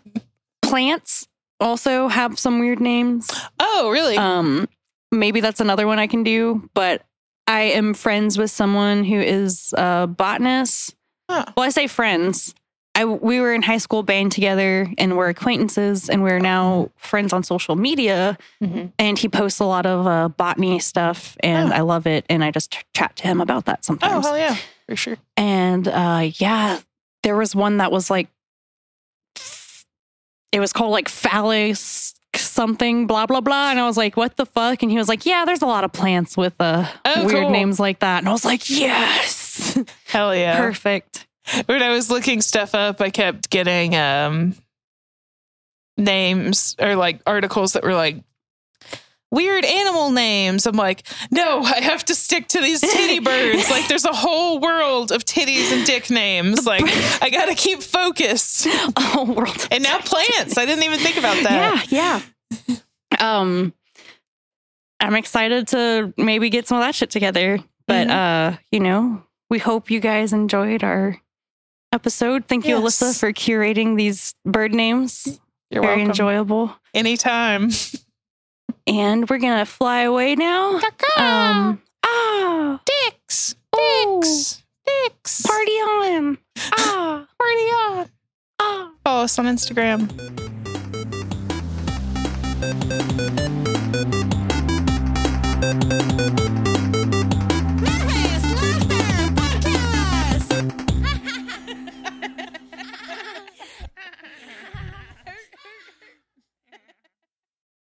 [0.62, 1.28] plants
[1.60, 3.30] also have some weird names.
[3.58, 4.16] oh, really?
[4.16, 4.68] Um,
[5.12, 7.02] maybe that's another one I can do, but
[7.46, 10.94] I am friends with someone who is a botanist.
[11.28, 11.44] Huh.
[11.56, 12.54] Well, I say friends.
[12.96, 17.32] I we were in high school band together and we're acquaintances and we're now friends
[17.32, 18.36] on social media.
[18.60, 18.92] Mhm.
[18.98, 21.76] And he posts a lot of uh, botany stuff and Oh.
[21.76, 22.24] I love it.
[22.28, 24.26] And I just chat to him about that Oh, sometimes.
[24.26, 24.56] hell yeah.
[24.88, 25.16] For sure.
[25.36, 26.80] And uh, yeah,
[27.22, 28.28] there was one that was like,
[30.52, 33.70] it was called like phallus something, blah, blah, blah.
[33.70, 34.82] And I was like, what the fuck?
[34.82, 37.50] And he was like, yeah, there's a lot of plants with uh, Oh, weird cool.
[37.50, 38.18] names like that.
[38.18, 39.76] And I was like, yes,
[40.06, 40.56] Hell yeah.
[40.58, 41.26] perfect.
[41.66, 44.54] when I was looking stuff up, I kept getting um
[45.96, 48.22] names or like articles that were like
[49.30, 50.66] weird animal names.
[50.66, 53.70] I'm like, no, I have to stick to these titty birds.
[53.70, 56.66] like there's a whole world of titties and dick names.
[56.66, 56.82] Like
[57.22, 58.66] I gotta keep focused.
[58.96, 59.68] Oh, world.
[59.70, 60.56] And now plants.
[60.58, 61.86] I didn't even think about that.
[61.90, 62.20] Yeah,
[62.68, 62.76] yeah.
[63.18, 63.72] um,
[65.00, 67.58] I'm excited to maybe get some of that shit together.
[67.86, 68.10] But Mhm.
[68.54, 71.16] uh, you know, we hope you guys enjoyed our
[71.92, 72.46] episode.
[72.46, 73.00] Thank you, Yes.
[73.02, 75.40] Alyssa, for curating these bird names.
[75.70, 76.10] You're Very welcome.
[76.10, 76.76] enjoyable.
[76.94, 77.70] Anytime.
[78.86, 80.80] And we're gonna fly away now.
[81.16, 83.54] Um, ah, dicks.
[83.72, 84.62] oh, Dicks.
[84.86, 85.42] Dicks.
[85.42, 86.38] party on.
[86.72, 88.10] Ah, Party on.
[88.58, 88.90] ah.
[89.04, 90.08] Follow us on Instagram.